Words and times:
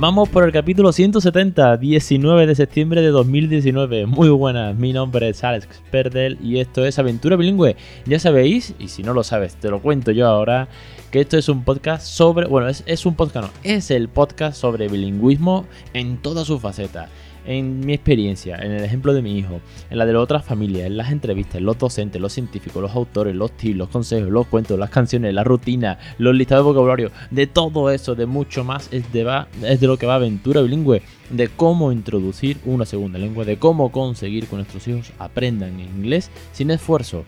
Vamos 0.00 0.28
por 0.28 0.44
el 0.44 0.52
capítulo 0.52 0.92
170, 0.92 1.76
19 1.76 2.46
de 2.46 2.54
septiembre 2.54 3.02
de 3.02 3.08
2019. 3.08 4.06
Muy 4.06 4.28
buenas, 4.28 4.76
mi 4.76 4.92
nombre 4.92 5.28
es 5.28 5.42
Alex 5.42 5.66
Perdel 5.90 6.38
y 6.40 6.60
esto 6.60 6.86
es 6.86 7.00
Aventura 7.00 7.34
Bilingüe. 7.34 7.74
Ya 8.06 8.20
sabéis, 8.20 8.76
y 8.78 8.86
si 8.86 9.02
no 9.02 9.12
lo 9.12 9.24
sabes, 9.24 9.56
te 9.56 9.70
lo 9.70 9.82
cuento 9.82 10.12
yo 10.12 10.28
ahora, 10.28 10.68
que 11.10 11.20
esto 11.20 11.36
es 11.36 11.48
un 11.48 11.64
podcast 11.64 12.06
sobre, 12.06 12.46
bueno, 12.46 12.68
es, 12.68 12.84
es 12.86 13.06
un 13.06 13.16
podcast, 13.16 13.48
no, 13.48 13.52
es 13.64 13.90
el 13.90 14.08
podcast 14.08 14.56
sobre 14.56 14.86
bilingüismo 14.86 15.66
en 15.94 16.18
toda 16.18 16.44
su 16.44 16.60
faceta 16.60 17.08
en 17.48 17.80
mi 17.80 17.94
experiencia, 17.94 18.56
en 18.56 18.72
el 18.72 18.84
ejemplo 18.84 19.14
de 19.14 19.22
mi 19.22 19.38
hijo, 19.38 19.62
en 19.88 19.96
la 19.96 20.04
de 20.04 20.14
otras 20.14 20.44
familias, 20.44 20.86
en 20.86 20.98
las 20.98 21.10
entrevistas, 21.10 21.62
los 21.62 21.78
docentes, 21.78 22.20
los 22.20 22.32
científicos, 22.34 22.82
los 22.82 22.94
autores, 22.94 23.34
los 23.34 23.52
tips, 23.52 23.76
los 23.76 23.88
consejos, 23.88 24.30
los 24.30 24.46
cuentos, 24.46 24.78
las 24.78 24.90
canciones, 24.90 25.32
la 25.32 25.44
rutina, 25.44 25.98
los 26.18 26.34
listados 26.34 26.64
de 26.64 26.68
vocabulario, 26.68 27.10
de 27.30 27.46
todo 27.46 27.90
eso, 27.90 28.14
de 28.14 28.26
mucho 28.26 28.64
más, 28.64 28.88
es 28.92 29.10
de, 29.12 29.44
es 29.62 29.80
de 29.80 29.86
lo 29.86 29.96
que 29.96 30.04
va 30.04 30.16
aventura 30.16 30.60
bilingüe, 30.60 31.00
de 31.30 31.48
cómo 31.48 31.90
introducir 31.90 32.58
una 32.66 32.84
segunda 32.84 33.18
lengua, 33.18 33.46
de 33.46 33.58
cómo 33.58 33.90
conseguir 33.90 34.46
que 34.46 34.56
nuestros 34.56 34.86
hijos 34.86 35.12
aprendan 35.18 35.80
inglés 35.80 36.30
sin 36.52 36.70
esfuerzo 36.70 37.24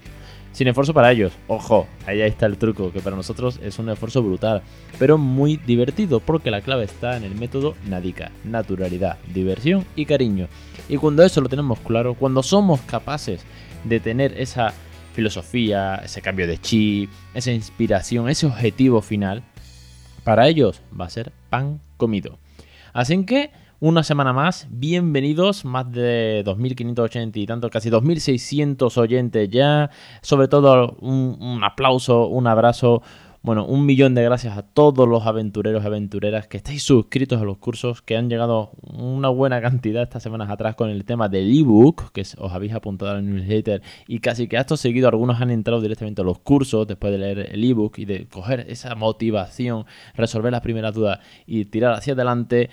sin 0.53 0.69
esfuerzo 0.69 0.95
para 0.95 1.13
ellos. 1.13 1.33
Ojo, 1.49 1.87
ahí 2.07 2.21
está 2.21 2.47
el 2.47 2.59
truco, 2.59 2.93
que 2.93 3.01
para 3.01 3.17
nosotros 3.17 3.61
es 3.63 3.79
un 3.79 3.89
esfuerzo 3.89 4.23
brutal, 4.23 4.63
pero 4.99 5.19
muy 5.19 5.57
divertido, 5.57 6.21
porque 6.21 6.51
la 6.51 6.61
clave 6.61 6.85
está 6.85 7.17
en 7.17 7.25
el 7.25 7.35
método 7.35 7.75
NADICA, 7.87 8.33
naturalidad, 8.45 9.19
diversión 9.33 9.85
y 9.97 10.07
cariño. 10.07 10.49
Y 10.89 10.97
cuando 10.97 11.23
eso 11.23 11.41
lo 11.41 11.49
tenemos 11.49 11.79
claro, 11.81 12.15
cuando 12.15 12.43
somos 12.43 12.81
capaces 12.83 13.45
de 13.85 14.01
tener 14.01 14.39
esa 14.41 14.75
filosofía, 15.15 15.97
ese 16.05 16.23
cambio 16.23 16.47
de 16.47 16.59
chip, 16.59 17.11
esa 17.35 17.53
inspiración, 17.53 18.29
ese 18.29 18.47
objetivo 18.47 19.03
final, 19.03 19.43
para 20.25 20.49
ellos 20.49 20.83
va 20.99 21.07
a 21.07 21.11
ser 21.11 21.33
pan 21.49 21.81
comido. 21.97 22.39
Así 22.93 23.25
que 23.25 23.51
una 23.81 24.03
semana 24.03 24.35
más. 24.35 24.67
Bienvenidos, 24.71 25.65
más 25.65 25.91
de 25.91 26.45
2.580 26.45 27.33
y 27.37 27.47
tanto, 27.47 27.71
casi 27.71 27.89
2.600 27.89 28.97
oyentes 28.99 29.49
ya. 29.49 29.91
Sobre 30.21 30.49
todo 30.49 30.97
un, 31.01 31.39
un 31.41 31.65
aplauso, 31.65 32.27
un 32.27 32.47
abrazo 32.47 33.03
bueno, 33.43 33.65
un 33.65 33.87
millón 33.87 34.15
de 34.15 34.23
gracias 34.23 34.59
a 34.59 34.63
todos 34.63 35.09
los 35.09 35.27
aventureros 35.27 35.83
y 35.83 35.87
aventureras 35.87 36.47
que 36.47 36.59
estáis 36.59 36.83
suscritos 36.83 37.41
a 37.41 37.45
los 37.45 37.57
cursos, 37.57 38.03
que 38.03 38.15
han 38.15 38.29
llegado 38.29 38.73
una 38.83 39.31
buena 39.31 39.63
cantidad 39.63 40.03
estas 40.03 40.23
semanas 40.23 40.51
atrás 40.51 40.75
con 40.75 40.91
el 40.91 41.07
tema 41.07 41.31
del 41.31 41.59
ebook, 41.59 42.13
que 42.13 42.21
os 42.21 42.53
habéis 42.53 42.75
apuntado 42.75 43.13
al 43.13 43.25
newsletter, 43.25 43.81
y 44.07 44.19
casi 44.19 44.47
que 44.47 44.59
esto 44.59 44.77
seguido 44.77 45.09
algunos 45.09 45.41
han 45.41 45.51
entrado 45.51 45.81
directamente 45.81 46.21
a 46.21 46.25
los 46.25 46.39
cursos 46.41 46.87
después 46.87 47.13
de 47.13 47.19
leer 47.19 47.49
el 47.53 47.65
ebook 47.65 47.99
y 47.99 48.05
de 48.05 48.27
coger 48.29 48.67
esa 48.69 48.95
motivación, 48.95 49.87
resolver 50.15 50.53
las 50.53 50.61
primeras 50.61 50.93
dudas 50.93 51.21
y 51.47 51.65
tirar 51.65 51.95
hacia 51.95 52.13
adelante. 52.13 52.69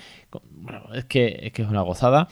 Bueno, 0.52 0.82
es 0.94 1.06
que 1.06 1.52
es, 1.56 1.68
una 1.68 1.82
gozada 1.82 2.28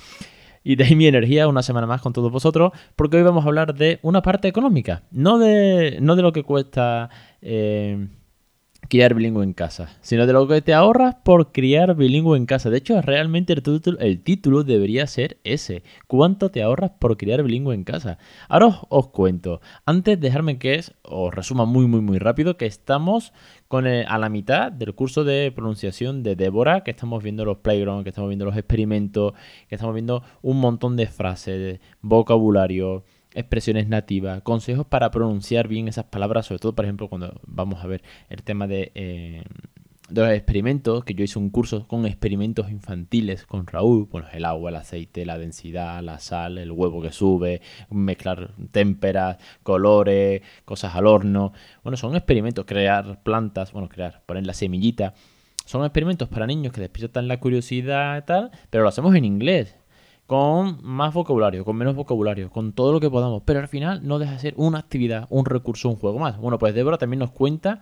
y 0.61 0.75
de 0.75 0.93
mi 0.95 1.07
energía 1.07 1.47
una 1.47 1.63
semana 1.63 1.87
más 1.87 2.01
con 2.01 2.11
todos 2.11 2.31
vosotros, 2.31 2.73
porque 2.97 3.15
hoy 3.15 3.23
vamos 3.23 3.45
a 3.45 3.47
hablar 3.47 3.75
de 3.75 3.99
una 4.01 4.21
parte 4.21 4.49
económica, 4.49 5.03
no 5.11 5.37
de, 5.39 5.99
no 6.01 6.17
de 6.17 6.21
lo 6.21 6.33
que 6.33 6.43
cuesta 6.43 7.09
eh, 7.41 8.07
criar 8.89 9.13
bilingüe 9.13 9.43
en 9.43 9.53
casa, 9.53 9.89
sino 10.01 10.27
de 10.27 10.33
lo 10.33 10.47
que 10.47 10.61
te 10.61 10.73
ahorras 10.73 11.15
por 11.23 11.51
criar 11.51 11.95
bilingüe 11.95 12.37
en 12.37 12.45
casa. 12.45 12.69
De 12.69 12.77
hecho, 12.77 13.01
realmente 13.01 13.53
el 13.53 13.63
título, 13.63 13.99
el 13.99 14.21
título 14.21 14.63
debería 14.63 15.07
ser 15.07 15.37
ese. 15.43 15.83
¿Cuánto 16.07 16.51
te 16.51 16.61
ahorras 16.61 16.91
por 16.99 17.17
criar 17.17 17.43
bilingüe 17.43 17.73
en 17.73 17.83
casa? 17.83 18.17
Ahora 18.49 18.79
os, 18.89 19.07
cuento. 19.09 19.61
Antes, 19.85 20.19
dejarme 20.19 20.57
que 20.57 20.75
es, 20.75 20.93
os 21.03 21.33
resuma 21.33 21.65
muy, 21.65 21.87
muy, 21.87 22.01
muy 22.01 22.19
rápido, 22.19 22.57
que 22.57 22.65
estamos 22.65 23.33
con 23.67 23.87
a 23.87 24.17
la 24.17 24.29
mitad 24.29 24.71
del 24.71 24.93
curso 24.93 25.23
de 25.23 25.51
pronunciación 25.51 26.23
de 26.23 26.35
Débora, 26.35 26.83
que 26.83 26.91
estamos 26.91 27.23
viendo 27.23 27.45
los 27.45 27.57
playgrounds, 27.57 28.03
que 28.03 28.09
estamos 28.09 28.29
viendo 28.29 28.45
los 28.45 28.57
experimentos, 28.57 29.33
que 29.67 29.75
estamos 29.75 29.93
viendo 29.93 30.23
un 30.41 30.59
montón 30.59 30.95
de 30.95 31.07
frases, 31.07 31.79
vocabulario 32.01 33.03
expresiones 33.35 33.87
nativas, 33.87 34.41
consejos 34.41 34.87
para 34.87 35.11
pronunciar 35.11 35.67
bien 35.67 35.87
esas 35.87 36.05
palabras, 36.05 36.47
sobre 36.47 36.59
todo, 36.59 36.73
por 36.73 36.85
ejemplo, 36.85 37.09
cuando 37.09 37.39
vamos 37.45 37.83
a 37.83 37.87
ver 37.87 38.01
el 38.29 38.41
tema 38.43 38.65
de, 38.65 38.91
eh, 38.95 39.43
de 40.09 40.21
los 40.21 40.31
experimentos, 40.31 41.03
que 41.03 41.13
yo 41.13 41.23
hice 41.23 41.37
un 41.37 41.49
curso 41.49 41.87
con 41.87 42.05
experimentos 42.05 42.71
infantiles 42.71 43.45
con 43.45 43.67
Raúl, 43.67 44.07
bueno, 44.09 44.27
el 44.31 44.45
agua, 44.45 44.69
el 44.69 44.77
aceite, 44.77 45.25
la 45.25 45.37
densidad, 45.37 46.01
la 46.01 46.19
sal, 46.19 46.57
el 46.57 46.71
huevo 46.71 47.01
que 47.01 47.11
sube, 47.11 47.61
mezclar 47.89 48.51
témperas, 48.71 49.37
colores, 49.63 50.41
cosas 50.63 50.95
al 50.95 51.07
horno. 51.07 51.53
Bueno, 51.83 51.97
son 51.97 52.15
experimentos, 52.15 52.65
crear 52.65 53.21
plantas, 53.23 53.71
bueno, 53.73 53.89
crear, 53.89 54.21
poner 54.25 54.45
la 54.45 54.53
semillita. 54.53 55.13
Son 55.65 55.83
experimentos 55.83 56.29
para 56.29 56.45
niños 56.45 56.71
que 56.71 56.81
despiertan 56.81 57.27
la 57.27 57.39
curiosidad 57.39 58.23
tal, 58.25 58.51
pero 58.69 58.83
lo 58.83 58.89
hacemos 58.89 59.15
en 59.15 59.25
inglés 59.25 59.75
con 60.25 60.79
más 60.81 61.13
vocabulario, 61.13 61.63
con 61.65 61.75
menos 61.75 61.95
vocabulario, 61.95 62.49
con 62.49 62.73
todo 62.73 62.91
lo 62.91 62.99
que 62.99 63.09
podamos, 63.09 63.43
pero 63.45 63.59
al 63.59 63.67
final 63.67 64.07
no 64.07 64.19
deja 64.19 64.33
de 64.33 64.39
ser 64.39 64.53
una 64.57 64.79
actividad, 64.79 65.27
un 65.29 65.45
recurso, 65.45 65.89
un 65.89 65.97
juego 65.97 66.19
más. 66.19 66.37
Bueno, 66.37 66.57
pues 66.57 66.73
Débora 66.73 66.97
también 66.97 67.19
nos 67.19 67.31
cuenta 67.31 67.81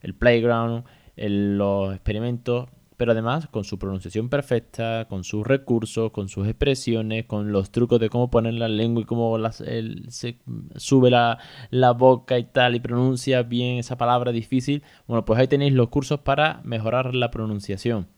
el 0.00 0.14
playground, 0.14 0.84
los 1.16 1.94
experimentos, 1.94 2.68
pero 2.96 3.12
además 3.12 3.48
con 3.48 3.64
su 3.64 3.78
pronunciación 3.78 4.28
perfecta, 4.28 5.06
con 5.08 5.24
sus 5.24 5.46
recursos, 5.46 6.10
con 6.10 6.28
sus 6.28 6.46
expresiones, 6.46 7.26
con 7.26 7.52
los 7.52 7.70
trucos 7.70 8.00
de 8.00 8.08
cómo 8.08 8.30
poner 8.30 8.54
la 8.54 8.68
lengua 8.68 9.02
y 9.02 9.06
cómo 9.06 9.36
se 9.50 10.38
sube 10.76 11.10
la, 11.10 11.38
la, 11.70 11.92
boca 11.92 12.38
y 12.38 12.44
tal 12.44 12.74
y 12.74 12.80
pronuncia 12.80 13.42
bien 13.42 13.78
esa 13.78 13.96
palabra 13.96 14.32
difícil. 14.32 14.82
Bueno, 15.06 15.24
pues 15.24 15.38
ahí 15.40 15.48
tenéis 15.48 15.72
los 15.72 15.88
cursos 15.88 16.20
para 16.20 16.60
mejorar 16.64 17.14
la 17.14 17.30
pronunciación. 17.30 18.08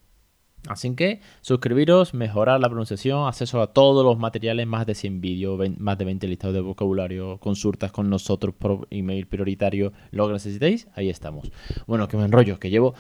Así 0.69 0.95
que 0.95 1.21
suscribiros, 1.43 2.13
mejorar 2.13 2.61
la 2.61 2.69
pronunciación, 2.69 3.29
acceso 3.29 3.63
a 3.63 3.69
todos 3.69 4.05
los 4.05 4.19
materiales, 4.19 4.67
más 4.67 4.87
de 4.87 4.95
100 4.95 5.21
vídeos, 5.21 5.61
más 5.79 5.97
de 5.99 6.05
20 6.05 6.27
listados 6.27 6.55
de 6.55 6.61
vocabulario, 6.61 7.39
consultas 7.39 7.93
con 7.93 8.11
nosotros 8.11 8.55
por 8.59 8.89
email 8.91 9.27
prioritario, 9.27 9.93
lo 10.11 10.27
que 10.27 10.33
necesitéis, 10.33 10.89
ahí 10.95 11.09
estamos. 11.09 11.51
Bueno, 11.87 12.09
que 12.09 12.17
me 12.17 12.25
enrollo, 12.25 12.59
que 12.59 12.71
llevo 12.71 12.95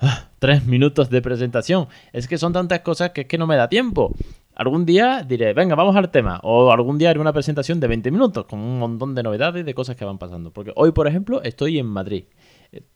ah, 0.00 0.28
tres 0.38 0.66
minutos 0.66 1.08
de 1.08 1.22
presentación. 1.22 1.88
Es 2.12 2.28
que 2.28 2.36
son 2.36 2.52
tantas 2.52 2.80
cosas 2.80 3.10
que 3.10 3.22
es 3.22 3.26
que 3.26 3.38
no 3.38 3.46
me 3.46 3.56
da 3.56 3.68
tiempo. 3.68 4.14
Algún 4.54 4.84
día 4.84 5.24
diré, 5.26 5.54
venga, 5.54 5.74
vamos 5.74 5.96
al 5.96 6.10
tema. 6.10 6.40
O 6.42 6.72
algún 6.72 6.98
día 6.98 7.08
haré 7.08 7.20
una 7.20 7.32
presentación 7.32 7.80
de 7.80 7.88
20 7.88 8.10
minutos 8.10 8.44
con 8.44 8.58
un 8.58 8.78
montón 8.78 9.14
de 9.14 9.22
novedades 9.22 9.64
de 9.64 9.72
cosas 9.72 9.96
que 9.96 10.04
van 10.04 10.18
pasando. 10.18 10.52
Porque 10.52 10.72
hoy, 10.76 10.92
por 10.92 11.08
ejemplo, 11.08 11.42
estoy 11.42 11.78
en 11.78 11.86
Madrid 11.86 12.24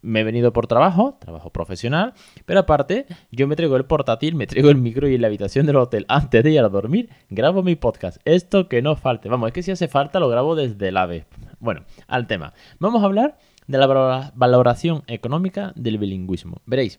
me 0.02 0.20
he 0.20 0.24
venido 0.24 0.52
por 0.52 0.66
trabajo, 0.66 1.18
trabajo 1.20 1.50
profesional, 1.50 2.14
pero 2.44 2.60
aparte 2.60 3.06
yo 3.30 3.46
me 3.46 3.56
traigo 3.56 3.76
el 3.76 3.84
portátil, 3.84 4.34
me 4.34 4.46
traigo 4.46 4.70
el 4.70 4.76
micro 4.76 5.08
y 5.08 5.14
en 5.14 5.20
la 5.20 5.26
habitación 5.26 5.66
del 5.66 5.76
hotel 5.76 6.06
antes 6.08 6.42
de 6.42 6.50
ir 6.50 6.60
a 6.60 6.68
dormir 6.68 7.10
grabo 7.28 7.62
mi 7.62 7.76
podcast. 7.76 8.18
Esto 8.24 8.68
que 8.68 8.82
no 8.82 8.96
falte. 8.96 9.28
Vamos, 9.28 9.48
es 9.48 9.52
que 9.52 9.62
si 9.62 9.70
hace 9.70 9.88
falta 9.88 10.20
lo 10.20 10.28
grabo 10.28 10.54
desde 10.54 10.88
el 10.88 10.96
AVE. 10.96 11.26
Bueno, 11.58 11.84
al 12.06 12.26
tema. 12.26 12.54
Vamos 12.78 13.02
a 13.02 13.06
hablar 13.06 13.38
de 13.66 13.78
la 13.78 14.32
valoración 14.34 15.02
económica 15.06 15.72
del 15.76 15.98
bilingüismo. 15.98 16.60
Veréis. 16.66 16.98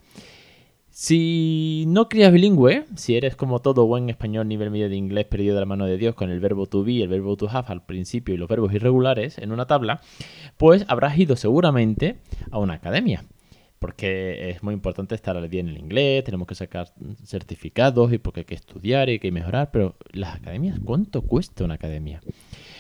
Si 0.90 1.86
no 1.88 2.10
crías 2.10 2.32
bilingüe, 2.32 2.86
si 2.96 3.16
eres 3.16 3.36
como 3.36 3.60
todo 3.60 3.86
buen 3.86 4.10
español 4.10 4.48
nivel 4.48 4.72
medio 4.72 4.90
de 4.90 4.96
inglés 4.96 5.26
perdido 5.26 5.54
de 5.54 5.60
la 5.60 5.66
mano 5.68 5.86
de 5.86 5.98
Dios 5.98 6.16
con 6.16 6.32
el 6.32 6.40
verbo 6.40 6.66
to 6.66 6.84
be, 6.84 7.04
el 7.04 7.08
verbo 7.08 7.38
to 7.38 7.48
have 7.50 7.68
al 7.68 7.86
principio 7.86 8.34
y 8.34 8.38
los 8.38 8.50
verbos 8.50 8.74
irregulares 8.74 9.38
en 9.38 9.52
una 9.52 9.68
tabla, 9.68 10.02
pues 10.58 10.86
habrás 10.88 11.18
ido 11.18 11.36
seguramente 11.36 12.18
a 12.52 12.58
una 12.58 12.76
academia. 12.76 13.26
Porque 13.78 14.50
es 14.50 14.64
muy 14.64 14.74
importante 14.74 15.14
estar 15.14 15.38
al 15.38 15.48
día 15.50 15.62
en 15.62 15.68
el 15.68 15.78
inglés, 15.78 16.24
tenemos 16.24 16.48
que 16.48 16.56
sacar 16.56 16.92
certificados 17.24 18.12
y 18.12 18.18
porque 18.18 18.40
hay 18.40 18.46
que 18.46 18.56
estudiar 18.56 19.08
y 19.08 19.14
hay 19.14 19.20
que 19.20 19.32
mejorar, 19.32 19.70
pero 19.72 19.96
las 20.14 20.36
academias, 20.36 20.80
¿cuánto 20.84 21.22
cuesta 21.22 21.64
una 21.64 21.76
academia? 21.76 22.22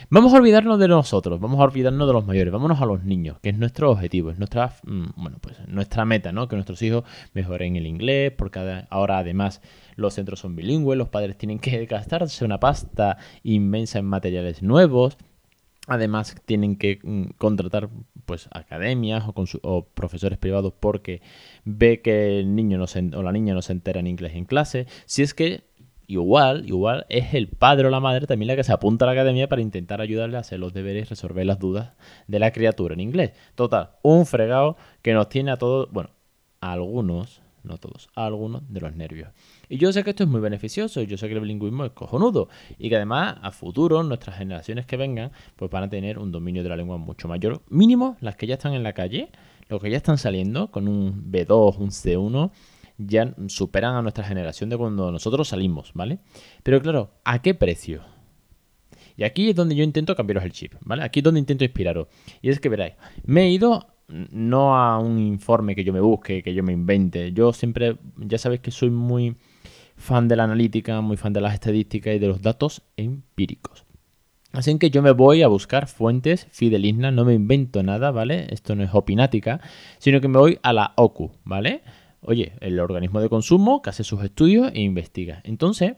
Vamos 0.10 0.34
a 0.34 0.38
olvidarnos 0.38 0.80
de 0.80 0.88
nosotros, 0.88 1.38
vamos 1.38 1.60
a 1.60 1.64
olvidarnos 1.64 2.08
de 2.08 2.14
los 2.14 2.26
mayores, 2.26 2.54
vámonos 2.54 2.80
a 2.80 2.86
los 2.86 3.04
niños, 3.04 3.40
que 3.42 3.50
es 3.50 3.58
nuestro 3.58 3.92
objetivo, 3.92 4.32
es 4.32 4.38
nuestra, 4.38 4.74
mm, 4.86 5.08
bueno, 5.18 5.38
pues 5.42 5.58
nuestra 5.68 6.06
meta, 6.06 6.32
¿no? 6.32 6.48
Que 6.48 6.56
nuestros 6.56 6.82
hijos 6.82 7.04
mejoren 7.34 7.76
el 7.76 7.86
inglés, 7.86 8.32
porque 8.32 8.86
ahora 8.90 9.18
además 9.18 9.62
los 9.98 10.14
centros 10.14 10.40
son 10.40 10.56
bilingües, 10.56 10.98
los 10.98 11.10
padres 11.10 11.38
tienen 11.38 11.60
que 11.60 11.86
gastarse 11.88 12.46
una 12.46 12.58
pasta 12.58 13.18
inmensa 13.44 14.00
en 14.00 14.06
materiales 14.06 14.64
nuevos. 14.64 15.18
Además 15.88 16.38
tienen 16.46 16.78
que 16.78 17.00
mm, 17.04 17.32
contratar 17.38 17.90
pues 18.26 18.48
academias 18.52 19.26
o, 19.28 19.34
o, 19.64 19.86
profesores 19.88 20.38
privados 20.38 20.74
porque 20.80 21.22
ve 21.66 22.02
que 22.02 22.40
el 22.40 22.56
niño 22.56 22.78
no 22.78 22.86
o 23.18 23.24
la 23.24 23.32
niña 23.34 23.54
no 23.54 23.62
se 23.62 23.74
entera 23.74 24.00
en 24.00 24.08
inglés 24.08 24.36
en 24.36 24.46
clase. 24.46 24.88
Si 25.06 25.22
es 25.22 25.34
que 25.34 25.64
igual, 26.08 26.66
igual 26.68 27.06
es 27.10 27.34
el 27.34 27.48
padre 27.50 27.88
o 27.88 27.90
la 27.90 28.00
madre 28.00 28.26
también 28.26 28.48
la 28.48 28.56
que 28.56 28.64
se 28.64 28.72
apunta 28.72 29.06
a 29.06 29.08
la 29.08 29.12
academia 29.12 29.48
para 29.48 29.62
intentar 29.62 30.02
ayudarle 30.02 30.38
a 30.38 30.40
hacer 30.40 30.60
los 30.60 30.74
deberes 30.74 31.06
y 31.06 31.10
resolver 31.10 31.46
las 31.46 31.60
dudas 31.60 31.92
de 32.28 32.40
la 32.40 32.52
criatura 32.52 32.94
en 32.94 33.02
inglés. 33.02 33.34
Total, 33.56 33.92
un 34.02 34.26
fregado 34.26 34.78
que 35.02 35.14
nos 35.14 35.30
tiene 35.30 35.52
a 35.52 35.58
todos, 35.58 35.92
bueno, 35.92 36.10
a 36.62 36.72
algunos, 36.72 37.42
no 37.64 37.78
todos, 37.78 38.10
a 38.16 38.26
algunos 38.26 38.62
de 38.72 38.80
los 38.80 38.96
nervios. 38.96 39.30
Y 39.70 39.78
yo 39.78 39.92
sé 39.92 40.04
que 40.04 40.12
esto 40.12 40.24
es 40.24 40.30
muy 40.30 40.40
beneficioso, 40.40 41.02
yo 41.02 41.18
sé 41.18 41.28
que 41.28 41.34
el 41.34 41.42
bilingüismo 41.42 41.84
es 41.84 41.92
cojonudo, 41.92 42.48
y 42.78 42.90
que 42.90 42.96
además 42.96 43.36
a 43.42 43.52
futuro 43.52 44.02
nuestras 44.04 44.38
generaciones 44.38 44.86
que 44.86 44.96
vengan, 44.96 45.32
pues 45.58 45.70
van 45.70 45.84
a 45.84 45.90
tener 45.90 46.20
un 46.20 46.32
dominio 46.32 46.64
de 46.64 46.70
la 46.70 46.78
lengua 46.78 46.98
mucho 46.98 47.28
mayor. 47.28 47.62
Mínimo 47.70 48.16
las 48.22 48.38
que 48.38 48.48
ya 48.48 48.56
están 48.56 48.74
en 48.74 48.84
la 48.84 48.94
calle, 48.94 49.30
los 49.68 49.82
que 49.82 49.90
ya 49.90 49.98
están 49.98 50.18
saliendo 50.18 50.72
con 50.72 50.88
un 50.88 51.30
B2, 51.30 51.78
un 51.78 51.90
C1, 51.90 52.52
ya 52.98 53.34
superan 53.48 53.96
a 53.96 54.02
nuestra 54.02 54.24
generación 54.24 54.70
de 54.70 54.78
cuando 54.78 55.12
nosotros 55.12 55.48
salimos, 55.50 55.92
¿vale? 55.94 56.20
Pero 56.64 56.82
claro, 56.82 57.12
¿a 57.24 57.42
qué 57.42 57.54
precio? 57.54 58.02
Y 59.16 59.24
aquí 59.24 59.50
es 59.50 59.56
donde 59.56 59.76
yo 59.76 59.84
intento 59.84 60.16
cambiaros 60.16 60.44
el 60.44 60.52
chip, 60.52 60.74
¿vale? 60.82 61.04
Aquí 61.04 61.20
es 61.20 61.24
donde 61.24 61.40
intento 61.40 61.64
inspiraros. 61.64 62.08
Y 62.42 62.50
es 62.50 62.60
que 62.60 62.70
veráis, 62.70 62.94
me 63.26 63.44
he 63.44 63.50
ido 63.50 63.88
no 64.08 64.76
a 64.76 65.00
un 65.00 65.20
informe 65.20 65.76
que 65.76 65.84
yo 65.84 65.92
me 65.92 66.00
busque, 66.00 66.42
que 66.44 66.54
yo 66.54 66.64
me 66.64 66.74
invente. 66.74 67.34
Yo 67.34 67.52
siempre, 67.54 67.98
ya 68.18 68.38
sabéis 68.38 68.62
que 68.62 68.72
soy 68.72 68.90
muy 68.90 69.36
fan 69.96 70.28
de 70.28 70.36
la 70.36 70.44
analítica, 70.44 71.02
muy 71.02 71.18
fan 71.18 71.34
de 71.34 71.42
las 71.42 71.54
estadísticas 71.54 72.16
y 72.16 72.20
de 72.20 72.28
los 72.28 72.42
datos 72.42 72.84
empíricos. 72.96 73.86
Así 74.54 74.78
que 74.80 74.90
yo 74.90 75.02
me 75.02 75.12
voy 75.12 75.42
a 75.42 75.48
buscar 75.48 75.88
fuentes 75.88 76.48
fidelignas, 76.50 77.14
no 77.14 77.26
me 77.26 77.34
invento 77.34 77.84
nada, 77.84 78.12
¿vale? 78.12 78.48
Esto 78.50 78.76
no 78.76 78.84
es 78.84 78.90
opinática, 78.94 79.60
sino 79.98 80.22
que 80.22 80.30
me 80.30 80.40
voy 80.40 80.60
a 80.64 80.74
la 80.74 80.94
OCU, 80.96 81.32
¿vale? 81.44 81.82
Oye, 82.30 82.52
el 82.60 82.78
organismo 82.82 83.22
de 83.22 83.30
consumo 83.30 83.82
que 83.82 83.90
hace 83.90 84.04
sus 84.04 84.22
estudios 84.22 84.70
e 84.74 84.82
investiga. 84.82 85.40
Entonces, 85.46 85.94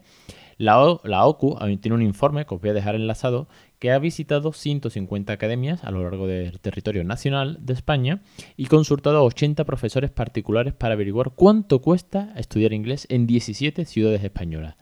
la, 0.58 0.78
OCU 0.78 1.58
tiene 1.80 1.96
un 1.96 2.02
informe 2.02 2.46
que 2.46 2.54
os 2.54 2.60
voy 2.60 2.70
a 2.70 2.72
dejar 2.72 2.94
enlazado 2.94 3.48
que 3.80 3.90
ha 3.90 3.98
visitado 3.98 4.52
150 4.52 5.32
academias 5.32 5.82
a 5.82 5.90
lo 5.90 6.04
largo 6.04 6.28
del 6.28 6.60
territorio 6.60 7.02
nacional 7.02 7.58
de 7.62 7.72
España 7.72 8.22
y 8.56 8.66
consultado 8.66 9.18
a 9.18 9.22
80 9.22 9.64
profesores 9.64 10.12
particulares 10.12 10.72
para 10.72 10.94
averiguar 10.94 11.32
cuánto 11.34 11.80
cuesta 11.80 12.32
estudiar 12.36 12.74
inglés 12.74 13.08
en 13.10 13.26
17 13.26 13.84
ciudades 13.84 14.22
españolas. 14.22 14.76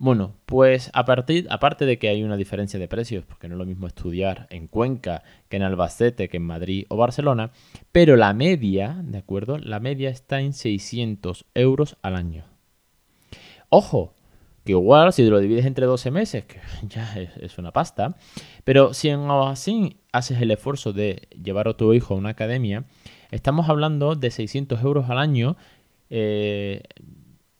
Bueno, 0.00 0.36
pues 0.46 0.92
a 0.94 1.04
partir, 1.04 1.48
aparte 1.50 1.84
de 1.84 1.98
que 1.98 2.08
hay 2.08 2.22
una 2.22 2.36
diferencia 2.36 2.78
de 2.78 2.86
precios, 2.86 3.24
porque 3.24 3.48
no 3.48 3.56
es 3.56 3.58
lo 3.58 3.66
mismo 3.66 3.88
estudiar 3.88 4.46
en 4.50 4.68
Cuenca 4.68 5.24
que 5.48 5.56
en 5.56 5.64
Albacete, 5.64 6.28
que 6.28 6.36
en 6.36 6.44
Madrid 6.44 6.86
o 6.88 6.96
Barcelona, 6.96 7.50
pero 7.90 8.16
la 8.16 8.32
media, 8.32 8.96
¿de 9.02 9.18
acuerdo? 9.18 9.58
La 9.58 9.80
media 9.80 10.08
está 10.08 10.40
en 10.40 10.52
600 10.52 11.46
euros 11.54 11.96
al 12.02 12.14
año. 12.14 12.44
Ojo, 13.70 14.14
que 14.64 14.70
igual 14.70 15.12
si 15.12 15.28
lo 15.28 15.40
divides 15.40 15.66
entre 15.66 15.86
12 15.86 16.12
meses, 16.12 16.44
que 16.44 16.60
ya 16.88 17.16
es, 17.16 17.58
una 17.58 17.72
pasta, 17.72 18.14
pero 18.62 18.94
si 18.94 19.08
en 19.08 19.28
así 19.28 19.96
haces 20.12 20.40
el 20.40 20.52
esfuerzo 20.52 20.92
de 20.92 21.26
llevar 21.42 21.66
a 21.66 21.76
tu 21.76 21.92
hijo 21.92 22.14
a 22.14 22.18
una 22.18 22.28
academia, 22.28 22.84
estamos 23.32 23.68
hablando 23.68 24.14
de 24.14 24.30
600 24.30 24.80
euros 24.82 25.10
al 25.10 25.18
año 25.18 25.56
eh, 26.08 26.82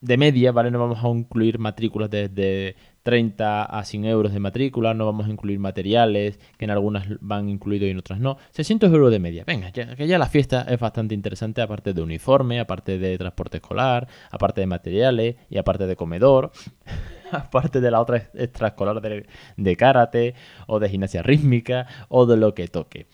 de 0.00 0.16
media, 0.16 0.52
¿vale? 0.52 0.70
No 0.70 0.78
vamos 0.78 1.02
a 1.02 1.08
incluir 1.08 1.58
matrículas 1.58 2.10
desde 2.10 2.76
30 3.02 3.64
a 3.64 3.84
100 3.84 4.04
euros 4.04 4.32
de 4.32 4.38
matrícula, 4.38 4.94
no 4.94 5.06
vamos 5.06 5.26
a 5.26 5.30
incluir 5.30 5.58
materiales, 5.58 6.38
que 6.56 6.66
en 6.66 6.70
algunas 6.70 7.06
van 7.20 7.48
incluidos 7.48 7.88
y 7.88 7.90
en 7.90 7.98
otras 7.98 8.20
no. 8.20 8.36
600 8.50 8.92
euros 8.92 9.10
de 9.10 9.18
media. 9.18 9.44
Venga, 9.46 9.70
ya, 9.70 9.96
que 9.96 10.06
ya 10.06 10.18
la 10.18 10.26
fiesta 10.26 10.66
es 10.68 10.78
bastante 10.78 11.14
interesante, 11.14 11.62
aparte 11.62 11.94
de 11.94 12.02
uniforme, 12.02 12.60
aparte 12.60 12.98
de 12.98 13.18
transporte 13.18 13.56
escolar, 13.56 14.08
aparte 14.30 14.60
de 14.60 14.66
materiales 14.66 15.36
y 15.50 15.58
aparte 15.58 15.86
de 15.86 15.96
comedor, 15.96 16.52
aparte 17.32 17.80
de 17.80 17.90
la 17.90 18.00
otra 18.00 18.30
extraescolar 18.34 19.00
de, 19.00 19.26
de 19.56 19.76
karate 19.76 20.34
o 20.66 20.78
de 20.78 20.88
gimnasia 20.88 21.22
rítmica 21.22 21.86
o 22.08 22.26
de 22.26 22.36
lo 22.36 22.54
que 22.54 22.68
toque. 22.68 23.06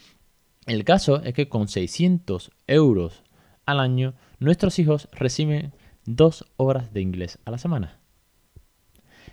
El 0.66 0.84
caso 0.84 1.22
es 1.22 1.34
que 1.34 1.48
con 1.48 1.68
600 1.68 2.50
euros 2.66 3.22
al 3.66 3.80
año, 3.80 4.14
nuestros 4.38 4.78
hijos 4.78 5.08
reciben 5.12 5.72
dos 6.06 6.44
horas 6.56 6.92
de 6.92 7.00
inglés 7.00 7.38
a 7.44 7.50
la 7.50 7.58
semana. 7.58 8.00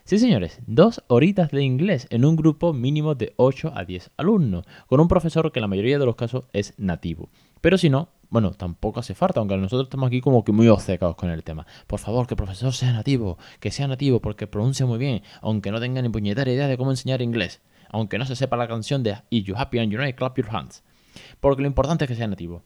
Sí, 0.03 0.17
señores, 0.17 0.59
dos 0.65 1.03
horitas 1.07 1.51
de 1.51 1.63
inglés 1.63 2.07
en 2.09 2.25
un 2.25 2.35
grupo 2.35 2.73
mínimo 2.73 3.13
de 3.13 3.33
8 3.37 3.73
a 3.75 3.85
10 3.85 4.11
alumnos, 4.17 4.65
con 4.87 4.99
un 4.99 5.07
profesor 5.07 5.51
que 5.51 5.59
en 5.59 5.61
la 5.61 5.67
mayoría 5.67 5.99
de 5.99 6.05
los 6.05 6.15
casos 6.15 6.45
es 6.53 6.73
nativo. 6.77 7.29
Pero 7.61 7.77
si 7.77 7.89
no, 7.89 8.09
bueno, 8.29 8.51
tampoco 8.51 8.99
hace 8.99 9.13
falta, 9.13 9.39
aunque 9.39 9.57
nosotros 9.57 9.87
estamos 9.87 10.07
aquí 10.07 10.21
como 10.21 10.43
que 10.43 10.51
muy 10.51 10.67
obcecados 10.69 11.15
con 11.15 11.29
el 11.29 11.43
tema. 11.43 11.67
Por 11.85 11.99
favor, 11.99 12.25
que 12.25 12.33
el 12.33 12.37
profesor 12.37 12.73
sea 12.73 12.93
nativo, 12.93 13.37
que 13.59 13.71
sea 13.71 13.87
nativo 13.87 14.21
porque 14.21 14.47
pronuncia 14.47 14.85
muy 14.85 14.97
bien, 14.97 15.21
aunque 15.41 15.71
no 15.71 15.79
tenga 15.79 16.01
ni 16.01 16.09
puñetera 16.09 16.51
idea 16.51 16.67
de 16.67 16.77
cómo 16.77 16.91
enseñar 16.91 17.21
inglés, 17.21 17.61
aunque 17.89 18.17
no 18.17 18.25
se 18.25 18.35
sepa 18.35 18.57
la 18.57 18.67
canción 18.67 19.03
de 19.03 19.17
If 19.29 19.45
you 19.45 19.55
happy 19.55 19.79
and 19.79 19.91
you 19.91 19.99
clap 20.15 20.37
your 20.37 20.49
hands. 20.49 20.83
Porque 21.39 21.61
lo 21.61 21.67
importante 21.67 22.05
es 22.05 22.09
que 22.09 22.15
sea 22.15 22.27
nativo. 22.27 22.63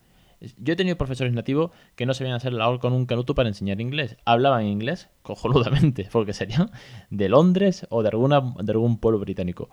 Yo 0.57 0.73
he 0.73 0.75
tenido 0.75 0.97
profesores 0.97 1.33
nativos 1.33 1.71
que 1.95 2.05
no 2.05 2.13
sabían 2.13 2.35
hacer 2.35 2.53
la 2.53 2.77
con 2.79 2.93
un 2.93 3.05
canuto 3.05 3.35
para 3.35 3.49
enseñar 3.49 3.81
inglés. 3.81 4.17
Hablaban 4.25 4.65
inglés 4.65 5.09
cojonudamente, 5.21 6.07
porque 6.11 6.33
serían 6.33 6.71
de 7.09 7.29
Londres 7.29 7.87
o 7.89 8.03
de, 8.03 8.09
alguna, 8.09 8.41
de 8.41 8.71
algún 8.71 8.97
pueblo 8.97 9.19
británico. 9.19 9.69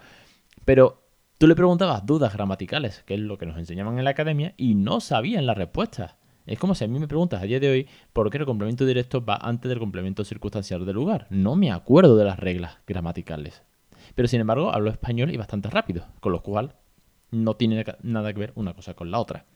Pero 0.65 1.03
tú 1.39 1.47
le 1.47 1.55
preguntabas 1.55 2.07
dudas 2.07 2.33
gramaticales, 2.33 3.03
que 3.05 3.15
es 3.15 3.21
lo 3.21 3.39
que 3.39 3.47
nos 3.47 3.59
enseñaban 3.59 3.99
en 3.99 4.05
la 4.05 4.11
academia, 4.11 4.55
y 4.57 4.75
no 4.75 5.01
sabían 5.01 5.47
la 5.47 5.55
respuesta. 5.55 6.19
Es 6.47 6.59
como 6.59 6.75
si 6.75 6.85
a 6.85 6.89
mí 6.89 6.99
me 6.99 7.09
preguntas 7.09 7.41
a 7.41 7.45
día 7.45 7.61
de 7.61 7.71
hoy 7.71 7.89
por 8.13 8.31
qué 8.31 8.39
el 8.39 8.47
complemento 8.47 8.85
directo 8.85 9.25
va 9.25 9.37
antes 9.37 9.69
del 9.69 9.79
complemento 9.79 10.25
circunstancial 10.25 10.85
del 10.85 10.97
lugar. 10.97 11.27
No 11.31 11.55
me 11.55 11.71
acuerdo 11.71 12.17
de 12.17 12.25
las 12.25 12.39
reglas 12.39 12.79
gramaticales. 12.87 13.63
Pero 14.15 14.29
sin 14.29 14.41
embargo 14.41 14.73
hablo 14.73 14.91
español 14.91 15.33
y 15.33 15.37
bastante 15.37 15.71
rápido, 15.71 16.07
con 16.21 16.33
lo 16.33 16.43
cual 16.43 16.75
no 17.31 17.55
tiene 17.55 17.85
nada 18.03 18.33
que 18.33 18.41
ver 18.41 18.53
una 18.57 18.75
cosa 18.75 18.95
con 18.95 19.11
la 19.11 19.19
otra. 19.19 19.47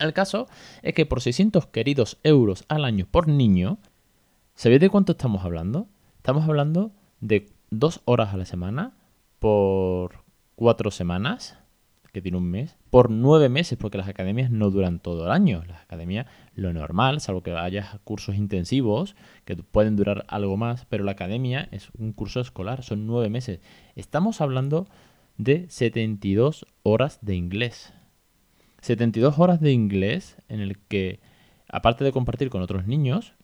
El 0.00 0.14
caso 0.14 0.48
es 0.82 0.94
que 0.94 1.04
por 1.04 1.20
600 1.20 1.66
queridos 1.66 2.18
euros 2.22 2.64
al 2.68 2.86
año 2.86 3.06
por 3.08 3.28
niño, 3.28 3.78
¿sabéis 4.54 4.80
de 4.80 4.88
cuánto 4.88 5.12
estamos 5.12 5.44
hablando? 5.44 5.88
Estamos 6.16 6.48
hablando 6.48 6.92
de 7.20 7.50
dos 7.70 8.00
horas 8.06 8.32
a 8.32 8.38
la 8.38 8.46
semana 8.46 8.96
por 9.38 10.24
cuatro 10.56 10.90
semanas, 10.90 11.58
que 12.12 12.22
tiene 12.22 12.38
un 12.38 12.50
mes, 12.50 12.76
por 12.88 13.10
nueve 13.10 13.50
meses, 13.50 13.78
porque 13.78 13.98
las 13.98 14.08
academias 14.08 14.50
no 14.50 14.70
duran 14.70 15.00
todo 15.00 15.26
el 15.26 15.32
año. 15.32 15.62
Las 15.68 15.82
academias, 15.82 16.26
lo 16.54 16.72
normal, 16.72 17.20
salvo 17.20 17.42
que 17.42 17.52
vayas 17.52 17.94
a 17.94 17.98
cursos 17.98 18.36
intensivos, 18.36 19.16
que 19.44 19.54
pueden 19.56 19.96
durar 19.96 20.24
algo 20.28 20.56
más, 20.56 20.86
pero 20.86 21.04
la 21.04 21.12
academia 21.12 21.68
es 21.72 21.90
un 21.98 22.12
curso 22.12 22.40
escolar, 22.40 22.82
son 22.82 23.06
nueve 23.06 23.28
meses. 23.28 23.60
Estamos 23.96 24.40
hablando 24.40 24.88
de 25.36 25.68
72 25.68 26.64
horas 26.84 27.18
de 27.20 27.36
inglés. 27.36 27.92
72 28.80 29.38
horas 29.38 29.60
de 29.60 29.72
inglés 29.72 30.36
en 30.48 30.60
el 30.60 30.78
que, 30.78 31.20
aparte 31.68 32.04
de 32.04 32.12
compartir 32.12 32.50
con 32.50 32.62
otros 32.62 32.86
niños, 32.86 33.34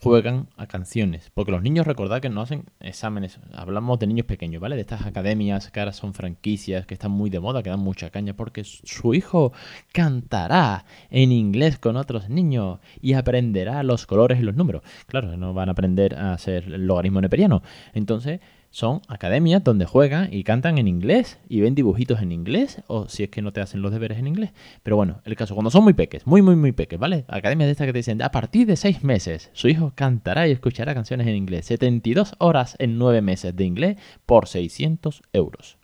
juegan 0.00 0.48
a 0.56 0.66
canciones. 0.66 1.30
Porque 1.34 1.52
los 1.52 1.62
niños, 1.62 1.86
recordad 1.86 2.20
que 2.20 2.28
no 2.28 2.40
hacen 2.40 2.64
exámenes. 2.80 3.40
Hablamos 3.52 3.98
de 3.98 4.06
niños 4.06 4.26
pequeños, 4.26 4.60
¿vale? 4.60 4.76
De 4.76 4.82
estas 4.82 5.06
academias 5.06 5.70
que 5.70 5.80
ahora 5.80 5.92
son 5.92 6.14
franquicias, 6.14 6.86
que 6.86 6.94
están 6.94 7.10
muy 7.10 7.30
de 7.30 7.40
moda, 7.40 7.62
que 7.62 7.70
dan 7.70 7.80
mucha 7.80 8.10
caña, 8.10 8.34
porque 8.34 8.64
su 8.64 9.14
hijo 9.14 9.52
cantará 9.92 10.84
en 11.10 11.32
inglés 11.32 11.78
con 11.78 11.96
otros 11.96 12.28
niños 12.28 12.78
y 13.00 13.14
aprenderá 13.14 13.82
los 13.82 14.06
colores 14.06 14.40
y 14.40 14.42
los 14.42 14.56
números. 14.56 14.82
Claro, 15.06 15.36
no 15.36 15.54
van 15.54 15.68
a 15.68 15.72
aprender 15.72 16.14
a 16.14 16.32
hacer 16.32 16.64
el 16.64 16.86
logaritmo 16.86 17.20
neperiano. 17.20 17.62
Entonces, 17.92 18.40
son 18.70 19.00
academias 19.08 19.64
donde 19.64 19.86
juegan 19.86 20.28
y 20.32 20.44
cantan 20.44 20.78
en 20.78 20.88
inglés 20.88 21.38
y 21.48 21.60
ven 21.60 21.74
dibujitos 21.74 22.20
en 22.20 22.32
inglés 22.32 22.82
o 22.86 23.08
si 23.08 23.24
es 23.24 23.30
que 23.30 23.42
no 23.42 23.52
te 23.52 23.60
hacen 23.60 23.82
los 23.82 23.92
deberes 23.92 24.18
en 24.18 24.26
inglés. 24.26 24.52
Pero 24.82 24.96
bueno, 24.96 25.20
el 25.24 25.36
caso, 25.36 25.54
cuando 25.54 25.70
son 25.70 25.84
muy 25.84 25.94
peques, 25.94 26.26
muy, 26.26 26.42
muy, 26.42 26.56
muy 26.56 26.72
peques, 26.72 26.98
¿vale? 26.98 27.24
Academias 27.28 27.68
de 27.68 27.72
estas 27.72 27.86
que 27.86 27.92
te 27.92 28.00
dicen, 28.00 28.22
a 28.22 28.30
partir 28.30 28.66
de 28.66 28.76
seis 28.76 29.02
meses, 29.02 29.50
su 29.52 29.68
hijo 29.68 29.92
cantará 29.94 30.46
y 30.46 30.52
escuchará 30.52 30.94
canciones 30.94 31.26
en 31.26 31.36
inglés. 31.36 31.66
72 31.66 32.34
horas 32.38 32.76
en 32.78 32.98
nueve 32.98 33.22
meses 33.22 33.56
de 33.56 33.64
inglés 33.64 33.96
por 34.26 34.48
600 34.48 35.22
euros. 35.32 35.78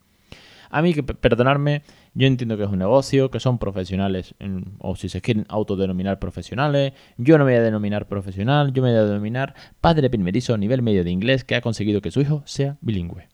A 0.70 0.82
mí, 0.82 0.92
perdonarme, 0.92 1.82
yo 2.14 2.26
entiendo 2.26 2.56
que 2.56 2.62
es 2.64 2.70
un 2.70 2.78
negocio, 2.78 3.30
que 3.30 3.40
son 3.40 3.58
profesionales, 3.58 4.34
o 4.78 4.96
si 4.96 5.08
se 5.08 5.20
quieren 5.20 5.46
autodenominar 5.48 6.18
profesionales. 6.18 6.92
Yo 7.18 7.38
no 7.38 7.44
me 7.44 7.52
voy 7.52 7.60
a 7.60 7.62
denominar 7.62 8.06
profesional, 8.06 8.72
yo 8.72 8.82
me 8.82 8.90
voy 8.90 8.98
a 8.98 9.04
denominar 9.04 9.54
padre 9.80 10.08
primerizo 10.10 10.56
nivel 10.56 10.82
medio 10.82 11.04
de 11.04 11.10
inglés 11.10 11.44
que 11.44 11.56
ha 11.56 11.60
conseguido 11.60 12.00
que 12.00 12.10
su 12.10 12.20
hijo 12.20 12.42
sea 12.46 12.78
bilingüe. 12.80 13.28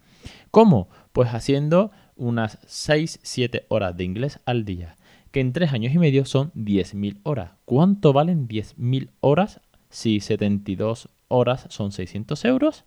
¿Cómo? 0.51 0.89
Pues 1.13 1.29
haciendo 1.35 1.91
unas 2.17 2.61
6-7 2.63 3.65
horas 3.69 3.97
de 3.97 4.05
inglés 4.05 4.41
al 4.47 4.65
día, 4.65 4.97
que 5.31 5.41
en 5.41 5.53
3 5.53 5.73
años 5.73 5.95
y 5.95 5.99
medio 5.99 6.25
son 6.25 6.51
10.000 6.55 7.21
horas. 7.23 7.53
¿Cuánto 7.65 8.13
valen 8.13 8.49
10.000 8.49 9.11
horas 9.21 9.61
si 9.91 10.21
72 10.21 11.09
horas 11.29 11.67
son 11.69 11.93
600 11.93 12.45
euros? 12.47 12.85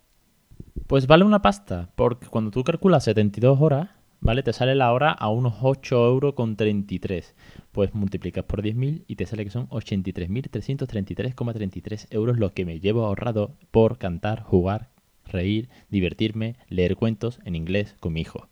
Pues 0.86 1.06
vale 1.06 1.24
una 1.24 1.40
pasta, 1.40 1.90
porque 1.94 2.26
cuando 2.26 2.50
tú 2.50 2.62
calculas 2.64 3.04
72 3.04 3.60
horas, 3.60 3.88
¿vale? 4.24 4.42
Te 4.42 4.52
sale 4.52 4.74
la 4.74 4.92
hora 4.92 5.12
a 5.12 5.28
unos 5.28 5.54
8 5.60 6.08
euros 6.08 6.34
con 6.34 6.56
33. 6.56 7.36
Pues 7.70 7.94
multiplicas 7.94 8.42
por 8.44 8.62
10.000 8.62 9.04
y 9.06 9.14
te 9.16 9.26
sale 9.26 9.44
que 9.44 9.50
son 9.50 9.68
83.333,33 9.68 12.06
euros 12.10 12.38
lo 12.38 12.54
que 12.54 12.64
me 12.64 12.80
llevo 12.80 13.04
ahorrado 13.04 13.58
por 13.70 13.98
cantar, 13.98 14.42
jugar, 14.42 14.88
reír, 15.26 15.68
divertirme, 15.90 16.56
leer 16.68 16.96
cuentos 16.96 17.38
en 17.44 17.54
inglés 17.54 17.94
con 18.00 18.14
mi 18.14 18.22
hijo. 18.22 18.48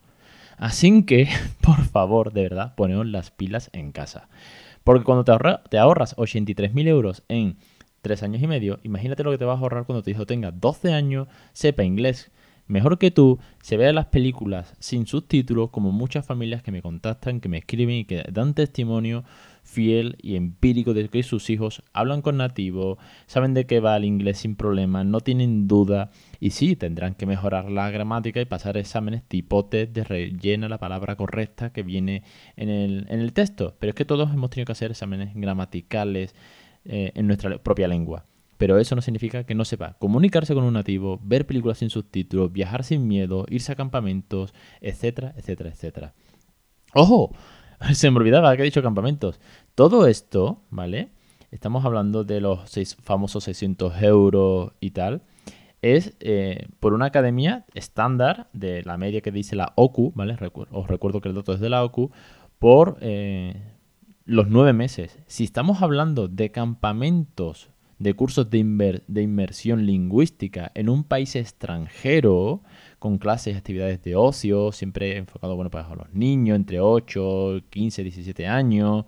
Así 0.58 1.04
que, 1.04 1.28
por 1.62 1.82
favor, 1.82 2.32
de 2.32 2.42
verdad, 2.42 2.74
poneos 2.74 3.06
las 3.06 3.30
pilas 3.30 3.70
en 3.72 3.92
casa. 3.92 4.28
Porque 4.84 5.04
cuando 5.04 5.24
te, 5.24 5.78
ahorras 5.78 6.14
83.000 6.16 6.86
euros 6.86 7.22
en 7.28 7.56
tres 8.02 8.22
años 8.22 8.42
y 8.42 8.46
medio, 8.46 8.78
imagínate 8.82 9.24
lo 9.24 9.30
que 9.30 9.38
te 9.38 9.46
vas 9.46 9.56
a 9.56 9.62
ahorrar 9.62 9.86
cuando 9.86 10.02
tu 10.02 10.10
hijo 10.10 10.26
tenga 10.26 10.50
12 10.50 10.92
años, 10.92 11.28
sepa 11.54 11.82
inglés 11.82 12.30
mejor 12.72 12.98
que 12.98 13.10
tú, 13.10 13.38
se 13.62 13.76
vea 13.76 13.92
las 13.92 14.06
películas 14.06 14.74
sin 14.80 15.06
subtítulos, 15.06 15.70
como 15.70 15.92
muchas 15.92 16.26
familias 16.26 16.62
que 16.62 16.72
me 16.72 16.82
contactan, 16.82 17.40
que 17.40 17.48
me 17.48 17.58
escriben 17.58 17.96
y 17.96 18.04
que 18.04 18.24
dan 18.32 18.54
testimonio 18.54 19.24
fiel 19.62 20.16
y 20.20 20.36
empírico 20.36 20.94
de 20.94 21.08
que 21.08 21.22
sus 21.22 21.50
hijos 21.50 21.82
hablan 21.92 22.22
con 22.22 22.38
nativos, 22.38 22.98
saben 23.26 23.54
de 23.54 23.66
qué 23.66 23.78
va 23.80 23.96
el 23.96 24.06
inglés 24.06 24.38
sin 24.38 24.56
problemas, 24.56 25.04
no 25.06 25.20
tienen 25.20 25.68
duda 25.68 26.10
y 26.40 26.50
sí, 26.50 26.74
tendrán 26.74 27.14
que 27.14 27.26
mejorar 27.26 27.70
la 27.70 27.90
gramática 27.90 28.40
y 28.40 28.46
pasar 28.46 28.76
exámenes 28.76 29.22
tipo 29.22 29.66
test 29.66 29.92
de 29.92 30.04
rellena 30.04 30.68
la 30.68 30.78
palabra 30.78 31.14
correcta 31.16 31.72
que 31.72 31.82
viene 31.82 32.22
en 32.56 32.70
el, 32.70 33.06
en 33.08 33.20
el 33.20 33.32
texto. 33.34 33.76
Pero 33.78 33.90
es 33.90 33.94
que 33.94 34.06
todos 34.06 34.32
hemos 34.32 34.50
tenido 34.50 34.66
que 34.66 34.72
hacer 34.72 34.90
exámenes 34.90 35.34
gramaticales 35.34 36.34
eh, 36.84 37.12
en 37.14 37.26
nuestra 37.26 37.58
propia 37.58 37.86
lengua. 37.86 38.24
Pero 38.62 38.78
eso 38.78 38.94
no 38.94 39.02
significa 39.02 39.42
que 39.42 39.56
no 39.56 39.64
sepa 39.64 39.94
comunicarse 39.94 40.54
con 40.54 40.62
un 40.62 40.74
nativo, 40.74 41.18
ver 41.24 41.48
películas 41.48 41.78
sin 41.78 41.90
subtítulos, 41.90 42.52
viajar 42.52 42.84
sin 42.84 43.08
miedo, 43.08 43.44
irse 43.48 43.72
a 43.72 43.74
campamentos, 43.74 44.54
etcétera, 44.80 45.34
etcétera, 45.36 45.70
etcétera. 45.70 46.14
¡Ojo! 46.94 47.34
Se 47.92 48.08
me 48.12 48.18
olvidaba 48.18 48.54
que 48.54 48.62
he 48.62 48.64
dicho 48.64 48.80
campamentos. 48.80 49.40
Todo 49.74 50.06
esto, 50.06 50.62
¿vale? 50.70 51.10
Estamos 51.50 51.84
hablando 51.84 52.22
de 52.22 52.40
los 52.40 52.70
seis, 52.70 52.96
famosos 53.02 53.42
600 53.42 54.00
euros 54.00 54.70
y 54.78 54.92
tal. 54.92 55.22
Es 55.80 56.16
eh, 56.20 56.68
por 56.78 56.94
una 56.94 57.06
academia 57.06 57.64
estándar 57.74 58.48
de 58.52 58.84
la 58.84 58.96
media 58.96 59.22
que 59.22 59.32
dice 59.32 59.56
la 59.56 59.72
OCU, 59.74 60.12
¿vale? 60.14 60.36
os 60.70 60.86
recuerdo 60.86 61.20
que 61.20 61.30
el 61.30 61.34
dato 61.34 61.52
es 61.52 61.58
de 61.58 61.68
la 61.68 61.82
OCU, 61.82 62.12
por 62.60 62.98
eh, 63.00 63.60
los 64.24 64.46
nueve 64.46 64.72
meses. 64.72 65.18
Si 65.26 65.42
estamos 65.42 65.82
hablando 65.82 66.28
de 66.28 66.52
campamentos 66.52 67.71
de 68.02 68.14
cursos 68.14 68.50
de, 68.50 69.02
de, 69.06 69.22
inmersión 69.22 69.86
lingüística 69.86 70.72
en 70.74 70.88
un 70.88 71.04
país 71.04 71.36
extranjero, 71.36 72.62
con 72.98 73.18
clases 73.18 73.54
y 73.54 73.56
actividades 73.56 74.02
de 74.02 74.16
ocio, 74.16 74.72
siempre 74.72 75.16
enfocado 75.16 75.54
bueno, 75.54 75.70
para 75.70 75.94
los 75.94 76.12
niños 76.12 76.56
entre 76.56 76.80
8, 76.80 77.62
15, 77.70 78.02
17 78.02 78.46
años. 78.46 79.04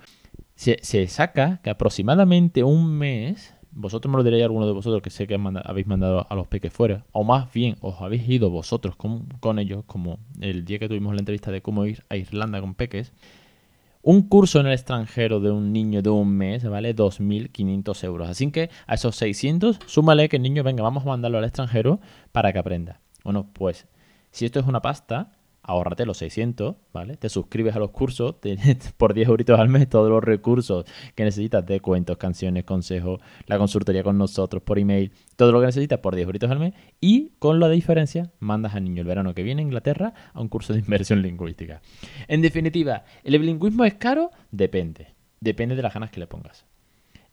Se, 0.54 1.06
saca 1.08 1.60
que 1.62 1.70
aproximadamente 1.70 2.62
un 2.62 2.96
mes, 2.96 3.54
vosotros 3.72 4.10
me 4.10 4.16
lo 4.16 4.22
diréis 4.22 4.44
alguno 4.44 4.66
de 4.66 4.72
vosotros 4.72 5.02
que 5.02 5.10
sé 5.10 5.26
que 5.26 5.34
habéis 5.64 5.86
mandado 5.88 6.26
a 6.30 6.34
los 6.36 6.46
peques 6.46 6.72
fuera, 6.72 7.04
o 7.10 7.24
más 7.24 7.52
bien 7.52 7.76
os 7.80 8.00
habéis 8.00 8.28
ido 8.28 8.50
vosotros 8.50 8.94
con, 8.94 9.26
con 9.40 9.58
ellos, 9.58 9.82
como 9.86 10.20
el 10.40 10.64
día 10.64 10.78
que 10.78 10.88
tuvimos 10.88 11.14
la 11.14 11.20
entrevista 11.20 11.50
de 11.50 11.62
cómo 11.62 11.84
ir 11.86 12.04
a 12.08 12.16
Irlanda 12.16 12.60
con 12.60 12.74
peques, 12.74 13.12
un 14.04 14.28
curso 14.28 14.61
en 14.61 14.66
el 14.66 14.75
extranjero 14.75 15.40
de 15.40 15.50
un 15.50 15.73
niño 15.73 16.02
de 16.02 16.11
un 16.11 16.28
mes 16.37 16.62
vale 16.68 16.94
2.500 16.94 18.04
euros. 18.04 18.28
Así 18.28 18.50
que 18.52 18.70
a 18.87 18.94
esos 18.94 19.16
600, 19.16 19.80
súmale 19.87 20.28
que 20.28 20.37
el 20.37 20.42
niño, 20.42 20.62
venga, 20.62 20.82
vamos 20.82 21.04
a 21.04 21.08
mandarlo 21.08 21.38
al 21.38 21.44
extranjero 21.44 22.00
para 22.30 22.52
que 22.52 22.58
aprenda. 22.58 23.00
Bueno, 23.25 23.49
pues 23.54 23.87
si 24.30 24.44
esto 24.44 24.61
es 24.61 24.66
una 24.66 24.82
pasta, 24.82 25.32
ahórrate 25.64 26.04
los 26.04 26.18
600, 26.18 26.76
¿vale? 26.92 27.16
Te 27.16 27.28
suscribes 27.28 27.75
a 27.75 27.78
los 27.78 27.90
cursos, 27.90 28.37
por 28.97 29.14
10 29.14 29.28
euritos 29.28 29.59
al 29.59 29.68
mes 29.68 29.88
todos 29.88 30.11
los 30.11 30.23
recursos 30.23 30.85
que 31.14 31.25
necesitas 31.25 31.64
de 31.66 31.80
cuentos, 31.80 32.18
canciones, 32.18 32.64
consejos, 32.64 33.21
la 33.47 33.59
consultoría 33.59 34.02
con 34.02 34.18
nosotros 34.18 34.62
por 34.62 34.78
email, 34.78 35.12
todo 35.37 35.52
lo 35.52 35.61
que 35.61 35.66
necesitas 35.66 35.99
por 36.00 36.14
10 36.14 36.26
euritos 36.26 36.50
al 36.50 36.59
mes 36.59 36.75
y 37.00 37.30
con 37.38 37.61
la 37.61 37.68
diferencia 37.68 38.30
mandas 38.38 38.75
al 38.75 38.85
niño 38.85 39.00
el 39.00 39.09
verano 39.09 39.35
que 39.35 39.42
viene 39.42 39.62
a 39.62 39.64
Inglaterra 39.64 40.14
a 40.33 40.40
un 40.40 40.49
curso 40.49 40.75
de 40.75 40.80
inversión 40.80 41.23
lingüística. 41.23 41.80
En 42.28 42.42
definitiva, 42.42 43.04
¿el 43.25 43.38
bilingüismo 43.38 43.85
es 43.85 43.94
caro? 43.94 44.30
Depende. 44.50 45.14
Depende 45.40 45.76
de 45.76 45.83
las 45.83 45.94
ganas 45.94 46.11
que 46.11 46.21
le 46.21 46.26
pongas. 46.26 46.66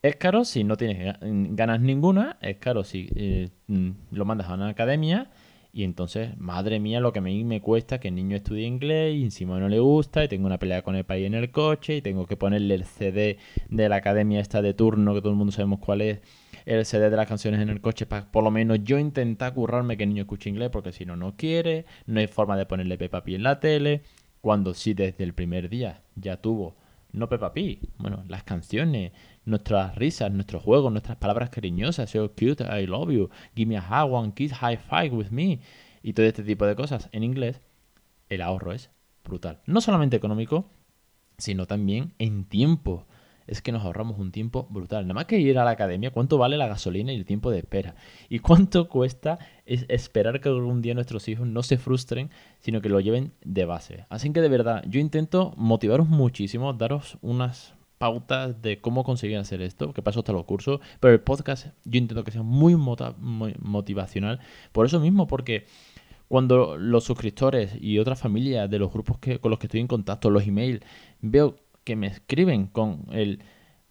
Es 0.01 0.15
caro 0.15 0.45
si 0.45 0.63
no 0.63 0.77
tienes 0.77 1.15
ganas 1.21 1.79
ninguna, 1.79 2.37
es 2.41 2.57
caro 2.57 2.83
si 2.83 3.07
eh, 3.15 3.49
mm, 3.67 3.89
lo 4.11 4.25
mandas 4.25 4.49
a 4.49 4.55
una 4.55 4.69
academia 4.69 5.29
y 5.73 5.85
entonces, 5.85 6.37
madre 6.37 6.79
mía, 6.79 6.99
lo 6.99 7.13
que 7.13 7.19
a 7.19 7.21
mí 7.21 7.45
me 7.45 7.61
cuesta 7.61 7.99
que 7.99 8.09
el 8.09 8.15
niño 8.15 8.35
estudie 8.35 8.65
inglés 8.65 9.15
y 9.15 9.23
encima 9.23 9.57
no 9.57 9.69
le 9.69 9.79
gusta 9.79 10.23
y 10.23 10.27
tengo 10.27 10.45
una 10.45 10.59
pelea 10.59 10.81
con 10.81 10.95
el 10.95 11.05
país 11.05 11.25
en 11.25 11.33
el 11.33 11.49
coche 11.49 11.97
y 11.97 12.01
tengo 12.01 12.25
que 12.25 12.35
ponerle 12.35 12.75
el 12.75 12.83
CD 12.83 13.37
de 13.69 13.89
la 13.89 13.95
academia 13.97 14.41
esta 14.41 14.61
de 14.61 14.73
turno, 14.73 15.13
que 15.13 15.21
todo 15.21 15.31
el 15.31 15.37
mundo 15.37 15.53
sabemos 15.53 15.79
cuál 15.79 16.01
es, 16.01 16.19
el 16.65 16.85
CD 16.85 17.09
de 17.09 17.15
las 17.15 17.27
canciones 17.27 17.61
en 17.61 17.69
el 17.69 17.81
coche 17.81 18.05
para 18.05 18.31
por 18.31 18.43
lo 18.43 18.51
menos 18.51 18.79
yo 18.83 18.99
intentar 18.99 19.53
currarme 19.53 19.97
que 19.97 20.03
el 20.03 20.09
niño 20.09 20.23
escuche 20.23 20.49
inglés 20.49 20.69
porque 20.71 20.91
si 20.91 21.05
no, 21.05 21.15
no 21.15 21.35
quiere, 21.35 21.85
no 22.05 22.19
hay 22.19 22.27
forma 22.27 22.57
de 22.57 22.65
ponerle 22.65 22.97
Peppa 22.97 23.23
en 23.25 23.43
la 23.43 23.59
tele, 23.59 24.01
cuando 24.41 24.73
sí 24.73 24.93
desde 24.93 25.23
el 25.23 25.33
primer 25.33 25.69
día 25.69 26.01
ya 26.15 26.37
tuvo 26.37 26.75
no 27.13 27.29
Peppa 27.29 27.53
Pig, 27.53 27.79
bueno, 27.97 28.23
las 28.27 28.43
canciones, 28.43 29.11
nuestras 29.45 29.95
risas, 29.95 30.31
nuestros 30.31 30.63
juegos, 30.63 30.91
nuestras 30.91 31.17
palabras 31.17 31.49
cariñosas, 31.49 32.09
so 32.09 32.31
cute, 32.33 32.63
I 32.63 32.85
love 32.87 33.11
you, 33.11 33.29
give 33.55 33.67
me 33.67 33.77
a 33.77 33.81
hug, 33.81 34.11
one 34.11 34.33
kiss, 34.33 34.53
high 34.53 34.77
five 34.77 35.09
with 35.09 35.29
me, 35.29 35.59
y 36.03 36.13
todo 36.13 36.25
este 36.25 36.43
tipo 36.43 36.65
de 36.65 36.75
cosas. 36.75 37.09
En 37.11 37.23
inglés, 37.23 37.61
el 38.29 38.41
ahorro 38.41 38.73
es 38.73 38.89
brutal. 39.23 39.61
No 39.65 39.81
solamente 39.81 40.17
económico, 40.17 40.69
sino 41.37 41.65
también 41.65 42.13
en 42.19 42.45
tiempo 42.45 43.05
es 43.51 43.61
que 43.61 43.73
nos 43.73 43.83
ahorramos 43.83 44.17
un 44.17 44.31
tiempo 44.31 44.65
brutal. 44.69 45.03
Nada 45.03 45.13
más 45.13 45.25
que 45.25 45.37
ir 45.37 45.59
a 45.59 45.65
la 45.65 45.71
academia, 45.71 46.11
¿cuánto 46.11 46.37
vale 46.37 46.57
la 46.57 46.67
gasolina 46.67 47.11
y 47.11 47.17
el 47.17 47.25
tiempo 47.25 47.51
de 47.51 47.59
espera? 47.59 47.95
¿Y 48.29 48.39
cuánto 48.39 48.87
cuesta 48.89 49.39
esperar 49.65 50.39
que 50.39 50.47
algún 50.47 50.81
día 50.81 50.93
nuestros 50.93 51.27
hijos 51.27 51.45
no 51.45 51.61
se 51.61 51.77
frustren, 51.77 52.29
sino 52.61 52.81
que 52.81 52.87
lo 52.87 53.01
lleven 53.01 53.33
de 53.43 53.65
base? 53.65 54.05
Así 54.09 54.31
que 54.31 54.39
de 54.39 54.47
verdad, 54.47 54.83
yo 54.87 55.01
intento 55.01 55.53
motivaros 55.57 56.07
muchísimo, 56.07 56.71
daros 56.71 57.17
unas 57.21 57.73
pautas 57.97 58.61
de 58.61 58.79
cómo 58.79 59.03
conseguir 59.03 59.37
hacer 59.37 59.61
esto, 59.61 59.91
que 59.91 60.01
paso 60.01 60.19
hasta 60.19 60.31
los 60.31 60.45
cursos, 60.45 60.79
pero 61.01 61.13
el 61.13 61.19
podcast 61.19 61.67
yo 61.83 61.97
intento 61.99 62.23
que 62.23 62.31
sea 62.31 62.43
muy, 62.43 62.75
motivacional, 62.75 64.39
por 64.71 64.85
eso 64.85 65.01
mismo, 65.01 65.27
porque 65.27 65.65
cuando 66.29 66.77
los 66.77 67.03
suscriptores 67.03 67.75
y 67.79 67.99
otras 67.99 68.19
familias 68.19 68.69
de 68.69 68.79
los 68.79 68.93
grupos 68.93 69.19
que, 69.19 69.39
con 69.39 69.51
los 69.51 69.59
que 69.59 69.67
estoy 69.67 69.81
en 69.81 69.87
contacto, 69.87 70.29
los 70.29 70.47
emails, 70.47 70.79
veo 71.19 71.57
que 71.83 71.95
me 71.95 72.07
escriben 72.07 72.67
con 72.67 73.05
el... 73.11 73.39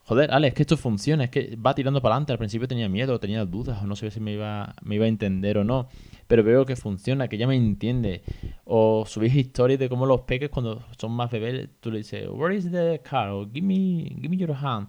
Joder, 0.03 0.33
Alex, 0.33 0.55
que 0.55 0.63
esto 0.63 0.77
funciona, 0.77 1.25
es 1.25 1.31
que 1.31 1.55
va 1.55 1.75
tirando 1.75 2.03
para 2.03 2.17
adelante. 2.17 2.33
Al 2.33 2.39
principio 2.39 2.67
tenía 2.67 2.89
miedo, 2.89 3.21
tenía 3.21 3.45
dudas, 3.45 3.81
o 3.83 3.87
no 3.87 3.95
sé 3.95 4.11
si 4.11 4.19
me 4.19 4.33
iba, 4.33 4.75
me 4.83 4.97
iba 4.97 5.05
a 5.05 5.09
entender 5.09 5.59
o 5.59 5.63
no. 5.63 5.89
Pero 6.27 6.43
veo 6.43 6.67
que 6.67 6.75
funciona, 6.75 7.29
que 7.29 7.39
ya 7.39 7.47
me 7.47 7.55
entiende. 7.55 8.23
O 8.65 9.05
subís 9.07 9.35
historias 9.37 9.79
de 9.79 9.89
cómo 9.89 10.07
los 10.07 10.23
peques 10.23 10.51
cuando 10.51 10.83
son 10.99 11.13
más 11.13 11.31
bebés, 11.31 11.69
tú 11.81 11.93
le 11.93 11.99
dices, 11.99 12.27
Where 12.29 12.57
is 12.57 12.73
the 12.73 13.01
car? 13.05 13.29
O 13.29 13.49
give 13.53 13.65
me, 13.65 14.17
give 14.21 14.29
me 14.29 14.37
your 14.37 14.53
hand. 14.53 14.89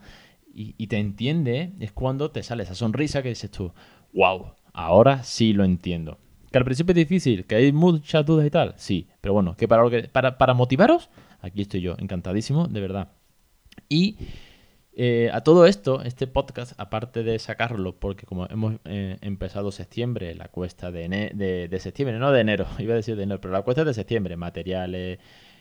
Y, 0.53 0.74
y 0.77 0.88
te 0.88 0.98
entiende, 0.98 1.74
es 1.79 1.91
cuando 1.91 2.31
te 2.31 2.41
sale 2.41 2.63
esa 2.63 2.74
sonrisa 2.74 3.22
que 3.22 3.29
dices 3.29 3.51
tú, 3.51 3.72
wow, 4.13 4.53
ahora 4.74 5.24
sí 5.24 5.53
lo 5.53 5.63
entiendo. 5.63 6.17
Que 6.51 6.58
al 6.58 6.65
principio 6.65 6.91
es 6.91 6.98
difícil, 6.98 7.46
que 7.46 7.55
hay 7.55 7.72
muchas 7.72 8.25
dudas 8.25 8.46
y 8.46 8.50
tal, 8.50 8.74
sí. 8.75 9.08
Pero 9.22 9.34
bueno, 9.34 9.55
que 9.55 9.67
para, 9.67 9.89
que, 9.89 10.10
para, 10.10 10.38
para 10.38 10.53
motivaros, 10.53 11.10
aquí 11.41 11.62
estoy 11.62 11.81
yo, 11.81 11.95
encantadísimo, 11.98 12.67
de 12.67 12.81
verdad. 12.81 13.12
Y 13.89 14.17
eh, 14.93 15.29
a 15.33 15.41
todo 15.41 15.65
esto, 15.65 16.01
este 16.03 16.27
podcast, 16.27 16.74
aparte 16.77 17.24
de 17.24 17.39
sacarlo, 17.39 18.00
porque 18.00 18.25
como 18.25 18.45
hemos 18.48 18.75
eh, 18.86 19.17
empezado 19.21 19.71
septiembre, 19.71 20.36
la 20.36 20.50
cuesta 20.50 20.91
de, 20.91 21.07
de, 21.69 21.79
septiembre, 21.79 22.19
no 22.19 22.31
de 22.31 22.41
enero, 22.41 22.67
iba 22.79 22.93
a 22.93 22.98
decir 22.98 23.15
de 23.15 23.24
enero, 23.24 23.39
pero 23.39 23.53
la 23.53 23.62
cuesta 23.62 23.86
de 23.86 23.93
septiembre, 23.93 24.36
materiales, 24.36 25.19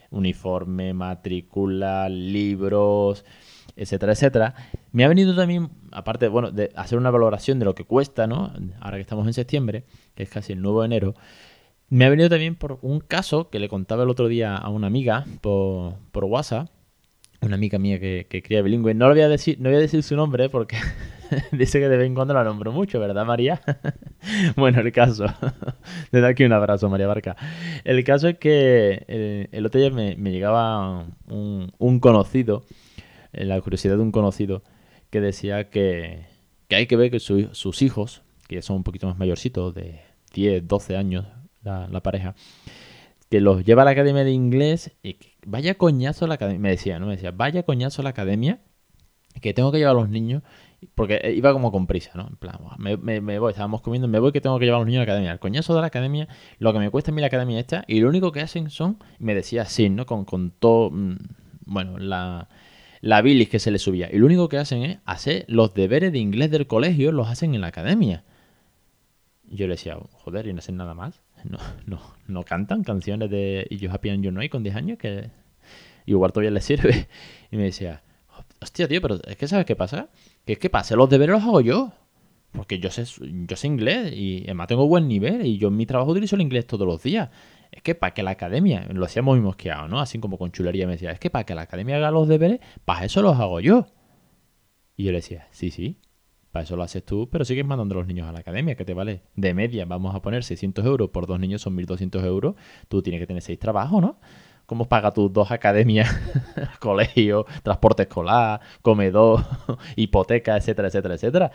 uniforme, 0.09 0.93
matrícula, 0.93 2.09
libros, 2.09 3.23
etcétera, 3.77 4.11
etcétera. 4.11 4.55
Me 4.91 5.05
ha 5.05 5.07
venido 5.07 5.33
también, 5.33 5.69
aparte, 5.91 6.27
bueno, 6.27 6.51
de 6.51 6.71
hacer 6.75 6.97
una 6.97 7.09
valoración 7.09 7.57
de 7.57 7.65
lo 7.65 7.73
que 7.73 7.85
cuesta, 7.85 8.27
¿no? 8.27 8.53
Ahora 8.81 8.97
que 8.97 9.01
estamos 9.01 9.25
en 9.27 9.33
septiembre, 9.33 9.85
que 10.13 10.23
es 10.23 10.29
casi 10.29 10.51
el 10.51 10.61
nuevo 10.61 10.83
enero, 10.83 11.15
me 11.91 12.05
ha 12.05 12.09
venido 12.09 12.29
también 12.29 12.55
por 12.55 12.79
un 12.81 13.01
caso 13.01 13.49
que 13.49 13.59
le 13.59 13.67
contaba 13.67 14.03
el 14.03 14.09
otro 14.09 14.29
día 14.29 14.55
a 14.55 14.69
una 14.69 14.87
amiga 14.87 15.25
por, 15.41 15.95
por 16.13 16.23
WhatsApp, 16.23 16.69
una 17.41 17.55
amiga 17.55 17.79
mía 17.79 17.99
que, 17.99 18.27
que 18.29 18.41
cría 18.41 18.61
bilingüe. 18.61 18.93
No, 18.93 19.09
lo 19.09 19.13
voy 19.13 19.23
a 19.23 19.27
decir, 19.27 19.59
no 19.59 19.67
voy 19.67 19.77
a 19.77 19.81
decir 19.81 20.01
su 20.01 20.15
nombre 20.15 20.47
porque 20.47 20.77
dice 21.51 21.81
que 21.81 21.89
de 21.89 21.97
vez 21.97 22.07
en 22.07 22.15
cuando 22.15 22.33
la 22.33 22.45
nombro 22.45 22.71
mucho, 22.71 22.97
¿verdad, 23.01 23.25
María? 23.25 23.61
bueno, 24.55 24.79
el 24.79 24.93
caso. 24.93 25.25
Desde 26.13 26.27
aquí 26.27 26.45
un 26.45 26.53
abrazo, 26.53 26.87
María 26.87 27.07
Barca. 27.07 27.35
El 27.83 28.01
caso 28.05 28.29
es 28.29 28.37
que 28.37 29.03
eh, 29.09 29.49
el, 29.51 29.65
otro 29.65 29.81
día 29.81 29.89
me, 29.89 30.15
llegaba 30.15 31.07
un, 31.27 31.99
conocido 31.99 32.63
en 33.33 33.49
la 33.49 33.59
curiosidad 33.59 33.97
de 33.97 34.01
un 34.01 34.13
conocido 34.13 34.63
que 35.09 35.19
decía 35.19 35.69
que, 35.69 36.21
hay 36.69 36.87
que 36.87 36.95
ver 36.95 37.11
que 37.11 37.19
sus 37.19 37.81
hijos, 37.81 38.21
que 38.47 38.61
son 38.61 38.77
un 38.77 38.83
poquito 38.83 39.07
más 39.07 39.17
mayorcitos, 39.17 39.75
de 39.75 39.99
10, 40.33 40.65
12 40.69 40.95
años 40.95 41.25
la, 41.63 42.03
pareja, 42.03 42.35
que 43.29 43.41
los 43.41 43.63
lleva 43.63 43.83
a 43.83 43.85
la 43.85 43.91
academia 43.91 44.23
de 44.23 44.31
inglés 44.31 44.91
y 45.03 45.15
que 45.15 45.33
vaya 45.45 45.75
coñazo 45.75 46.27
la 46.27 46.35
academia, 46.35 46.59
me 46.59 46.69
decía, 46.69 46.99
¿no? 46.99 47.07
Me 47.07 47.13
decía, 47.13 47.31
vaya 47.31 47.63
coñazo 47.63 48.03
la 48.03 48.09
academia, 48.09 48.59
que 49.41 49.53
tengo 49.53 49.71
que 49.71 49.77
llevar 49.77 49.95
a 49.95 49.99
los 49.99 50.09
niños, 50.09 50.43
porque 50.95 51.33
iba 51.35 51.53
como 51.53 51.71
con 51.71 51.87
prisa, 51.87 52.11
¿no? 52.15 52.27
En 52.27 52.35
plan, 52.35 52.57
me, 52.77 53.39
voy, 53.39 53.51
estábamos 53.51 53.81
comiendo, 53.81 54.07
me 54.07 54.19
voy 54.19 54.31
que 54.31 54.41
tengo 54.41 54.57
que 54.59 54.65
llevar 54.65 54.77
a 54.77 54.81
los 54.81 54.87
niños 54.87 55.03
a 55.03 55.05
la 55.05 55.11
academia. 55.13 55.31
El 55.31 55.39
coñazo 55.39 55.75
de 55.75 55.81
la 55.81 55.87
academia, 55.87 56.27
lo 56.59 56.73
que 56.73 56.79
me 56.79 56.89
cuesta 56.89 57.11
a 57.11 57.13
mí 57.13 57.21
la 57.21 57.27
academia 57.27 57.59
esta, 57.59 57.83
y 57.87 57.99
lo 57.99 58.09
único 58.09 58.31
que 58.31 58.41
hacen 58.41 58.69
son, 58.69 58.97
me 59.19 59.35
decía 59.35 59.63
así, 59.63 59.89
¿no? 59.89 60.05
Con, 60.05 60.25
con 60.25 60.51
todo, 60.51 60.89
mm, 60.91 61.17
bueno, 61.65 61.97
la 61.97 62.49
la 63.01 63.21
bilis 63.21 63.49
que 63.49 63.59
se 63.59 63.71
le 63.71 63.79
subía. 63.79 64.09
Y 64.11 64.19
lo 64.19 64.27
único 64.27 64.47
que 64.47 64.57
hacen 64.57 64.83
es 64.83 64.99
hacer 65.05 65.45
los 65.47 65.73
deberes 65.73 66.11
de 66.11 66.19
inglés 66.19 66.51
del 66.51 66.67
colegio, 66.67 67.11
los 67.11 67.27
hacen 67.27 67.55
en 67.55 67.61
la 67.61 67.67
academia. 67.67 68.23
Yo 69.43 69.67
le 69.67 69.73
decía, 69.73 69.97
joder, 70.13 70.47
y 70.47 70.53
no 70.53 70.59
hacen 70.59 70.77
nada 70.77 70.93
más. 70.93 71.21
No, 71.43 71.57
no, 71.85 71.99
no 72.27 72.43
cantan 72.43 72.83
canciones 72.83 73.29
de 73.29 73.67
yo 73.71 73.91
Happy 73.91 74.09
and 74.09 74.23
You 74.23 74.31
Know 74.31 74.47
con 74.49 74.63
10 74.63 74.75
años, 74.75 74.97
que 74.97 75.29
igual 76.05 76.31
todavía 76.31 76.51
les 76.51 76.65
sirve. 76.65 77.07
Y 77.51 77.57
me 77.57 77.63
decía, 77.63 78.01
hostia, 78.61 78.87
tío, 78.87 79.01
pero 79.01 79.19
es 79.27 79.35
que 79.35 79.47
¿sabes 79.47 79.65
qué 79.65 79.75
pasa? 79.75 80.09
Que 80.45 80.53
es 80.53 80.59
que 80.59 80.69
pase 80.69 80.95
los 80.95 81.09
deberes 81.09 81.35
los 81.35 81.43
hago 81.43 81.61
yo. 81.61 81.93
Porque 82.51 82.79
yo 82.79 82.89
sé, 82.89 83.05
yo 83.47 83.55
sé 83.55 83.67
inglés 83.67 84.13
y 84.13 84.43
además 84.43 84.67
tengo 84.67 84.85
buen 84.85 85.07
nivel 85.07 85.45
y 85.45 85.57
yo 85.57 85.69
en 85.69 85.77
mi 85.77 85.85
trabajo 85.85 86.11
utilizo 86.11 86.35
el 86.35 86.41
inglés 86.41 86.67
todos 86.67 86.85
los 86.85 87.01
días. 87.01 87.29
Es 87.71 87.81
que 87.81 87.95
para 87.95 88.13
que 88.13 88.23
la 88.23 88.31
academia, 88.31 88.85
lo 88.91 89.05
hacíamos 89.05 89.35
muy 89.35 89.41
mosqueado, 89.41 89.87
¿no? 89.87 90.01
Así 90.01 90.19
como 90.19 90.37
con 90.37 90.51
chulería 90.51 90.85
me 90.85 90.93
decía, 90.93 91.11
es 91.11 91.19
que 91.19 91.29
para 91.29 91.45
que 91.45 91.55
la 91.55 91.61
academia 91.61 91.95
haga 91.95 92.11
los 92.11 92.27
deberes, 92.27 92.59
para 92.83 93.05
eso 93.05 93.21
los 93.21 93.39
hago 93.39 93.61
yo. 93.61 93.87
Y 94.97 95.05
yo 95.05 95.11
le 95.11 95.19
decía, 95.19 95.47
sí, 95.51 95.71
sí, 95.71 95.97
para 96.51 96.63
eso 96.63 96.75
lo 96.75 96.83
haces 96.83 97.03
tú, 97.03 97.29
pero 97.31 97.45
sigues 97.45 97.65
mandando 97.65 97.95
a 97.95 97.99
los 97.99 98.07
niños 98.07 98.27
a 98.27 98.31
la 98.31 98.39
academia, 98.39 98.75
que 98.75 98.85
te 98.85 98.93
vale 98.93 99.23
de 99.35 99.53
media, 99.53 99.85
vamos 99.85 100.13
a 100.15 100.21
poner 100.21 100.43
600 100.43 100.85
euros 100.85 101.09
por 101.09 101.25
dos 101.25 101.39
niños, 101.39 101.61
son 101.61 101.75
1200 101.75 102.23
euros, 102.23 102.55
tú 102.89 103.01
tienes 103.01 103.21
que 103.21 103.27
tener 103.27 103.41
seis 103.41 103.57
trabajos, 103.57 104.01
¿no? 104.01 104.19
¿Cómo 104.65 104.87
paga 104.87 105.11
tus 105.11 105.31
dos 105.31 105.51
academias, 105.51 106.09
colegio, 106.79 107.45
transporte 107.63 108.03
escolar, 108.03 108.61
comedor, 108.81 109.45
hipoteca, 109.95 110.57
etcétera, 110.57 110.89
etcétera, 110.89 111.15
etcétera? 111.15 111.51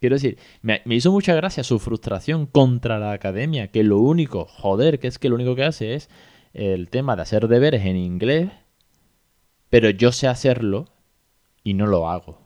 Quiero 0.00 0.16
decir, 0.16 0.38
me, 0.62 0.82
hizo 0.86 1.10
mucha 1.12 1.34
gracia 1.34 1.64
su 1.64 1.78
frustración 1.78 2.46
contra 2.46 2.98
la 2.98 3.12
academia, 3.12 3.68
que 3.68 3.82
lo 3.82 3.98
único, 3.98 4.44
joder, 4.44 4.98
que 4.98 5.06
es 5.08 5.18
que 5.18 5.28
lo 5.28 5.36
único 5.36 5.54
que 5.54 5.64
hace 5.64 5.94
es 5.94 6.10
el 6.52 6.90
tema 6.90 7.16
de 7.16 7.22
hacer 7.22 7.48
deberes 7.48 7.86
en 7.86 7.96
inglés, 7.96 8.50
pero 9.70 9.90
yo 9.90 10.12
sé 10.12 10.28
hacerlo 10.28 10.86
y 11.62 11.74
no 11.74 11.86
lo 11.86 12.08
hago. 12.08 12.38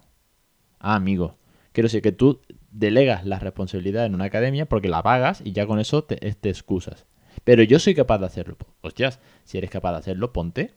Ah, 0.79 0.95
amigo, 0.95 1.37
quiero 1.73 1.87
decir 1.87 2.03
que 2.03 2.13
tú 2.13 2.41
delegas 2.71 3.25
la 3.25 3.39
responsabilidad 3.39 4.07
en 4.07 4.15
una 4.15 4.25
academia 4.25 4.67
porque 4.67 4.89
la 4.89 5.03
pagas 5.03 5.43
y 5.45 5.53
ya 5.53 5.67
con 5.67 5.81
eso 5.81 6.05
te, 6.05 6.17
te 6.17 6.49
excusas. 6.49 7.07
Pero 7.45 7.63
yo 7.63 7.79
soy 7.79 7.95
capaz 7.95 8.19
de 8.19 8.27
hacerlo. 8.27 8.57
Hostias, 8.81 9.21
si 9.45 9.59
eres 9.59 9.71
capaz 9.71 9.93
de 9.93 9.99
hacerlo, 9.99 10.33
ponte. 10.33 10.75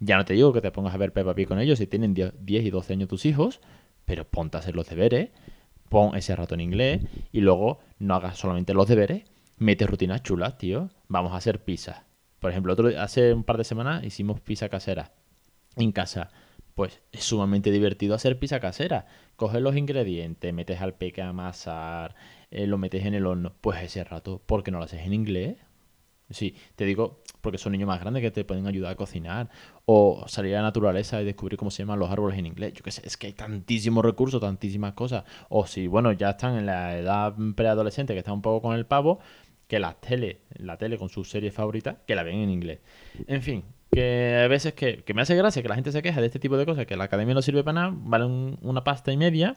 Ya 0.00 0.16
no 0.16 0.24
te 0.24 0.34
digo 0.34 0.52
que 0.52 0.60
te 0.60 0.70
pongas 0.70 0.94
a 0.94 0.98
ver 0.98 1.12
Peppa 1.12 1.34
Pig 1.34 1.48
con 1.48 1.60
ellos 1.60 1.78
si 1.78 1.86
tienen 1.86 2.14
10 2.14 2.34
y 2.46 2.70
12 2.70 2.92
años 2.92 3.08
tus 3.08 3.24
hijos, 3.26 3.60
pero 4.04 4.24
ponte 4.24 4.56
a 4.56 4.60
hacer 4.60 4.74
los 4.74 4.88
deberes 4.88 5.30
pon 5.92 6.16
ese 6.16 6.34
rato 6.34 6.54
en 6.54 6.62
inglés 6.62 7.02
y 7.32 7.42
luego 7.42 7.80
no 7.98 8.14
hagas 8.14 8.38
solamente 8.38 8.72
los 8.72 8.88
deberes, 8.88 9.24
mete 9.58 9.86
rutinas 9.86 10.22
chulas, 10.22 10.56
tío. 10.56 10.88
Vamos 11.06 11.34
a 11.34 11.36
hacer 11.36 11.62
pizza. 11.62 12.04
Por 12.40 12.50
ejemplo, 12.50 12.72
otro, 12.72 12.88
hace 12.98 13.34
un 13.34 13.44
par 13.44 13.58
de 13.58 13.64
semanas 13.64 14.02
hicimos 14.02 14.40
pizza 14.40 14.70
casera 14.70 15.12
en 15.76 15.92
casa. 15.92 16.30
Pues 16.74 17.02
es 17.12 17.24
sumamente 17.24 17.70
divertido 17.70 18.14
hacer 18.14 18.38
pizza 18.38 18.60
casera. 18.60 19.06
Coges 19.36 19.60
los 19.60 19.76
ingredientes, 19.76 20.54
metes 20.54 20.80
al 20.80 20.94
peque 20.94 21.22
a 21.22 21.28
amasar, 21.28 22.14
eh, 22.50 22.66
lo 22.66 22.78
metes 22.78 23.04
en 23.04 23.14
el 23.14 23.26
horno. 23.26 23.54
Pues 23.60 23.82
ese 23.82 24.04
rato, 24.04 24.40
¿por 24.44 24.62
qué 24.62 24.70
no 24.70 24.78
lo 24.78 24.84
haces 24.84 25.04
en 25.06 25.12
inglés? 25.12 25.58
Sí, 26.30 26.56
te 26.76 26.84
digo, 26.84 27.22
porque 27.40 27.58
son 27.58 27.72
niños 27.72 27.86
más 27.88 28.00
grandes 28.00 28.22
que 28.22 28.30
te 28.30 28.44
pueden 28.44 28.66
ayudar 28.66 28.92
a 28.92 28.96
cocinar. 28.96 29.50
O 29.84 30.24
salir 30.28 30.54
a 30.54 30.58
la 30.58 30.62
naturaleza 30.62 31.20
y 31.20 31.24
descubrir 31.24 31.58
cómo 31.58 31.70
se 31.70 31.82
llaman 31.82 31.98
los 31.98 32.10
árboles 32.10 32.38
en 32.38 32.46
inglés. 32.46 32.72
Yo 32.74 32.82
qué 32.82 32.90
sé, 32.90 33.02
es 33.04 33.16
que 33.16 33.26
hay 33.28 33.32
tantísimos 33.34 34.04
recursos, 34.04 34.40
tantísimas 34.40 34.94
cosas. 34.94 35.24
O 35.50 35.66
si, 35.66 35.86
bueno, 35.86 36.12
ya 36.12 36.30
están 36.30 36.56
en 36.56 36.66
la 36.66 36.96
edad 36.96 37.34
preadolescente, 37.54 38.14
que 38.14 38.20
está 38.20 38.32
un 38.32 38.42
poco 38.42 38.62
con 38.62 38.76
el 38.76 38.86
pavo, 38.86 39.20
que 39.66 39.78
la 39.78 39.94
tele, 39.94 40.42
la 40.56 40.76
tele 40.76 40.98
con 40.98 41.08
su 41.08 41.24
serie 41.24 41.50
favorita, 41.50 42.02
que 42.06 42.14
la 42.14 42.22
ven 42.22 42.36
en 42.36 42.50
inglés. 42.50 42.80
En 43.26 43.42
fin, 43.42 43.64
que 43.92 44.40
a 44.42 44.48
veces 44.48 44.72
que, 44.72 45.04
me 45.14 45.22
hace 45.22 45.36
gracia 45.36 45.62
que 45.62 45.68
la 45.68 45.74
gente 45.74 45.92
se 45.92 46.02
queja 46.02 46.20
de 46.20 46.26
este 46.26 46.38
tipo 46.38 46.56
de 46.56 46.64
cosas, 46.64 46.86
que 46.86 46.96
la 46.96 47.04
academia 47.04 47.34
no 47.34 47.42
sirve 47.42 47.62
para 47.62 47.74
nada, 47.74 47.94
vale 47.94 48.24
una 48.24 48.82
pasta 48.84 49.12
y 49.12 49.18
media, 49.18 49.56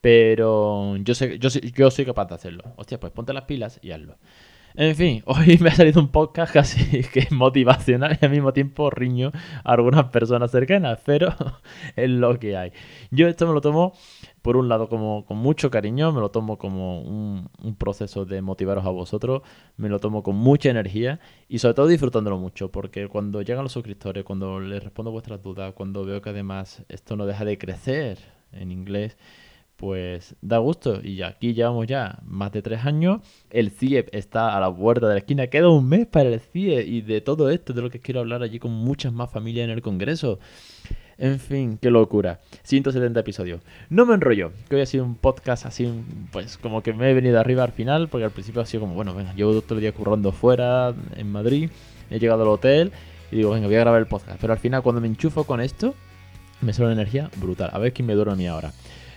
pero 0.00 0.96
yo 0.96 1.14
sé, 1.14 1.38
yo, 1.38 1.50
yo 1.50 1.90
soy 1.90 2.06
capaz 2.06 2.26
de 2.26 2.34
hacerlo. 2.36 2.64
Hostia, 2.76 2.98
pues 2.98 3.12
ponte 3.12 3.32
las 3.34 3.44
pilas 3.44 3.78
y 3.82 3.92
hazlo. 3.92 4.16
En 4.78 4.94
fin, 4.94 5.22
hoy 5.24 5.56
me 5.62 5.70
ha 5.70 5.74
salido 5.74 6.02
un 6.02 6.08
podcast 6.08 6.52
casi 6.52 7.02
que 7.12 7.28
motivacional 7.30 8.18
y 8.20 8.24
al 8.26 8.30
mismo 8.30 8.52
tiempo 8.52 8.90
riño 8.90 9.32
a 9.64 9.72
algunas 9.72 10.10
personas 10.10 10.50
cercanas, 10.50 11.00
pero 11.02 11.34
es 11.96 12.10
lo 12.10 12.38
que 12.38 12.58
hay. 12.58 12.72
Yo 13.10 13.26
esto 13.26 13.46
me 13.46 13.54
lo 13.54 13.62
tomo, 13.62 13.94
por 14.42 14.58
un 14.58 14.68
lado, 14.68 14.90
como 14.90 15.24
con 15.24 15.38
mucho 15.38 15.70
cariño, 15.70 16.12
me 16.12 16.20
lo 16.20 16.30
tomo 16.30 16.58
como 16.58 17.00
un, 17.00 17.48
proceso 17.78 18.26
de 18.26 18.42
motivaros 18.42 18.84
a 18.84 18.90
vosotros, 18.90 19.40
me 19.78 19.88
lo 19.88 19.98
tomo 19.98 20.22
con 20.22 20.36
mucha 20.36 20.68
energía 20.68 21.20
y 21.48 21.58
sobre 21.58 21.74
todo 21.74 21.86
disfrutándolo 21.86 22.36
mucho, 22.36 22.70
porque 22.70 23.08
cuando 23.08 23.40
llegan 23.40 23.62
los 23.62 23.72
suscriptores, 23.72 24.24
cuando 24.24 24.60
les 24.60 24.84
respondo 24.84 25.10
vuestras 25.10 25.42
dudas, 25.42 25.72
cuando 25.72 26.04
veo 26.04 26.20
que 26.20 26.30
además 26.30 26.84
esto 26.90 27.16
no 27.16 27.24
deja 27.24 27.46
de 27.46 27.56
crecer 27.56 28.18
en 28.52 28.70
inglés, 28.70 29.16
pues 29.76 30.34
da 30.40 30.58
gusto. 30.58 31.00
Y 31.02 31.22
aquí 31.22 31.54
llevamos 31.54 31.86
ya 31.86 32.18
más 32.24 32.52
de 32.52 32.62
tres 32.62 32.84
años. 32.84 33.20
El 33.50 33.70
CIEP 33.70 34.08
está 34.12 34.56
a 34.56 34.60
la 34.60 34.74
puerta 34.74 35.06
de 35.08 35.14
la 35.14 35.18
esquina. 35.18 35.46
Queda 35.46 35.68
un 35.68 35.88
mes 35.88 36.06
para 36.06 36.28
el 36.28 36.40
CIEP 36.40 36.86
y 36.86 37.00
de 37.02 37.20
todo 37.20 37.50
esto, 37.50 37.72
de 37.72 37.82
lo 37.82 37.90
que 37.90 38.00
quiero 38.00 38.20
hablar 38.20 38.42
allí 38.42 38.58
con 38.58 38.72
muchas 38.72 39.12
más 39.12 39.30
familias 39.30 39.64
en 39.64 39.70
el 39.70 39.82
Congreso. 39.82 40.38
En 41.18 41.40
fin, 41.40 41.78
qué 41.80 41.90
locura. 41.90 42.40
170 42.64 43.20
episodios. 43.20 43.60
No 43.88 44.04
me 44.04 44.14
enrollo, 44.14 44.52
que 44.68 44.76
hoy 44.76 44.82
ha 44.82 44.86
sido 44.86 45.04
un 45.04 45.14
podcast 45.14 45.64
así, 45.64 45.90
pues 46.30 46.58
como 46.58 46.82
que 46.82 46.92
me 46.92 47.10
he 47.10 47.14
venido 47.14 47.40
arriba 47.40 47.64
al 47.64 47.72
final, 47.72 48.08
porque 48.08 48.24
al 48.24 48.32
principio 48.32 48.60
ha 48.60 48.66
sido 48.66 48.82
como, 48.82 48.94
bueno, 48.94 49.14
venga, 49.14 49.32
llevo 49.34 49.60
todo 49.62 49.76
el 49.76 49.80
día 49.80 49.92
currando 49.92 50.32
fuera, 50.32 50.94
en 51.16 51.32
Madrid, 51.32 51.70
he 52.10 52.18
llegado 52.18 52.42
al 52.42 52.48
hotel 52.48 52.92
y 53.30 53.36
digo, 53.36 53.50
venga, 53.50 53.66
voy 53.66 53.76
a 53.76 53.80
grabar 53.80 54.00
el 54.00 54.06
podcast. 54.06 54.38
Pero 54.40 54.52
al 54.52 54.58
final 54.58 54.82
cuando 54.82 55.00
me 55.00 55.06
enchufo 55.06 55.44
con 55.44 55.62
esto, 55.62 55.94
me 56.60 56.74
sale 56.74 56.86
una 56.86 56.94
energía 56.94 57.30
brutal. 57.36 57.70
A 57.72 57.78
ver 57.78 57.94
quién 57.94 58.06
me 58.06 58.14
duerme 58.14 58.32
a 58.34 58.36
mí 58.36 58.46
ahora. 58.46 58.72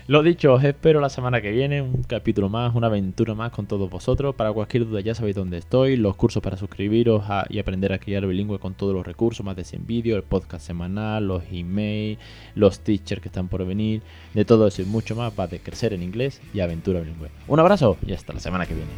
Lo 0.10 0.24
dicho, 0.24 0.52
os 0.56 0.63
espero 0.63 1.02
la 1.02 1.10
semana 1.10 1.39
que 1.39 1.52
viene, 1.52 1.84
un 1.84 2.02
capítulo 2.02 2.50
más, 2.50 2.74
una 2.74 2.88
aventura 2.88 3.36
más 3.36 3.52
con 3.52 3.67
todos 3.67 3.91
vosotros. 3.91 4.34
Para 4.34 4.52
cualquier 4.52 4.88
duda 4.88 5.02
ya 5.02 5.13
sabéis 5.13 5.36
dónde 5.36 5.60
estoy, 5.60 5.98
los 5.98 6.15
cursos 6.15 6.41
para 6.41 6.58
suscribiros 6.58 7.24
y 7.48 7.60
aprender 7.60 7.93
a 7.93 8.00
criar 8.00 8.26
bilingüe 8.26 8.58
con 8.58 8.74
todos 8.74 8.91
los 8.95 9.06
recursos, 9.06 9.45
más 9.45 9.56
de 9.56 9.63
100 9.63 9.86
vídeos, 9.86 10.17
el 10.17 10.24
podcast 10.24 10.65
semanal, 10.65 11.28
los 11.28 11.43
emails, 11.52 12.17
los 12.56 12.80
teachers 12.80 13.22
que 13.22 13.28
están 13.28 13.50
por 13.50 13.63
venir, 13.67 14.02
de 14.34 14.45
todo 14.45 14.65
eso 14.65 14.82
y 14.82 14.86
mucho 14.86 15.15
más 15.15 15.32
va 15.39 15.45
de 15.45 15.60
crecer 15.60 15.93
en 15.93 16.02
inglés 16.02 16.41
y 16.56 16.62
aventura 16.62 17.02
bilingüe. 17.02 17.30
Un 17.48 17.60
abrazo 17.60 17.95
y 18.04 18.13
hasta 18.13 18.34
la 18.34 18.39
semana 18.39 18.65
que 18.65 18.74
viene. 18.74 18.89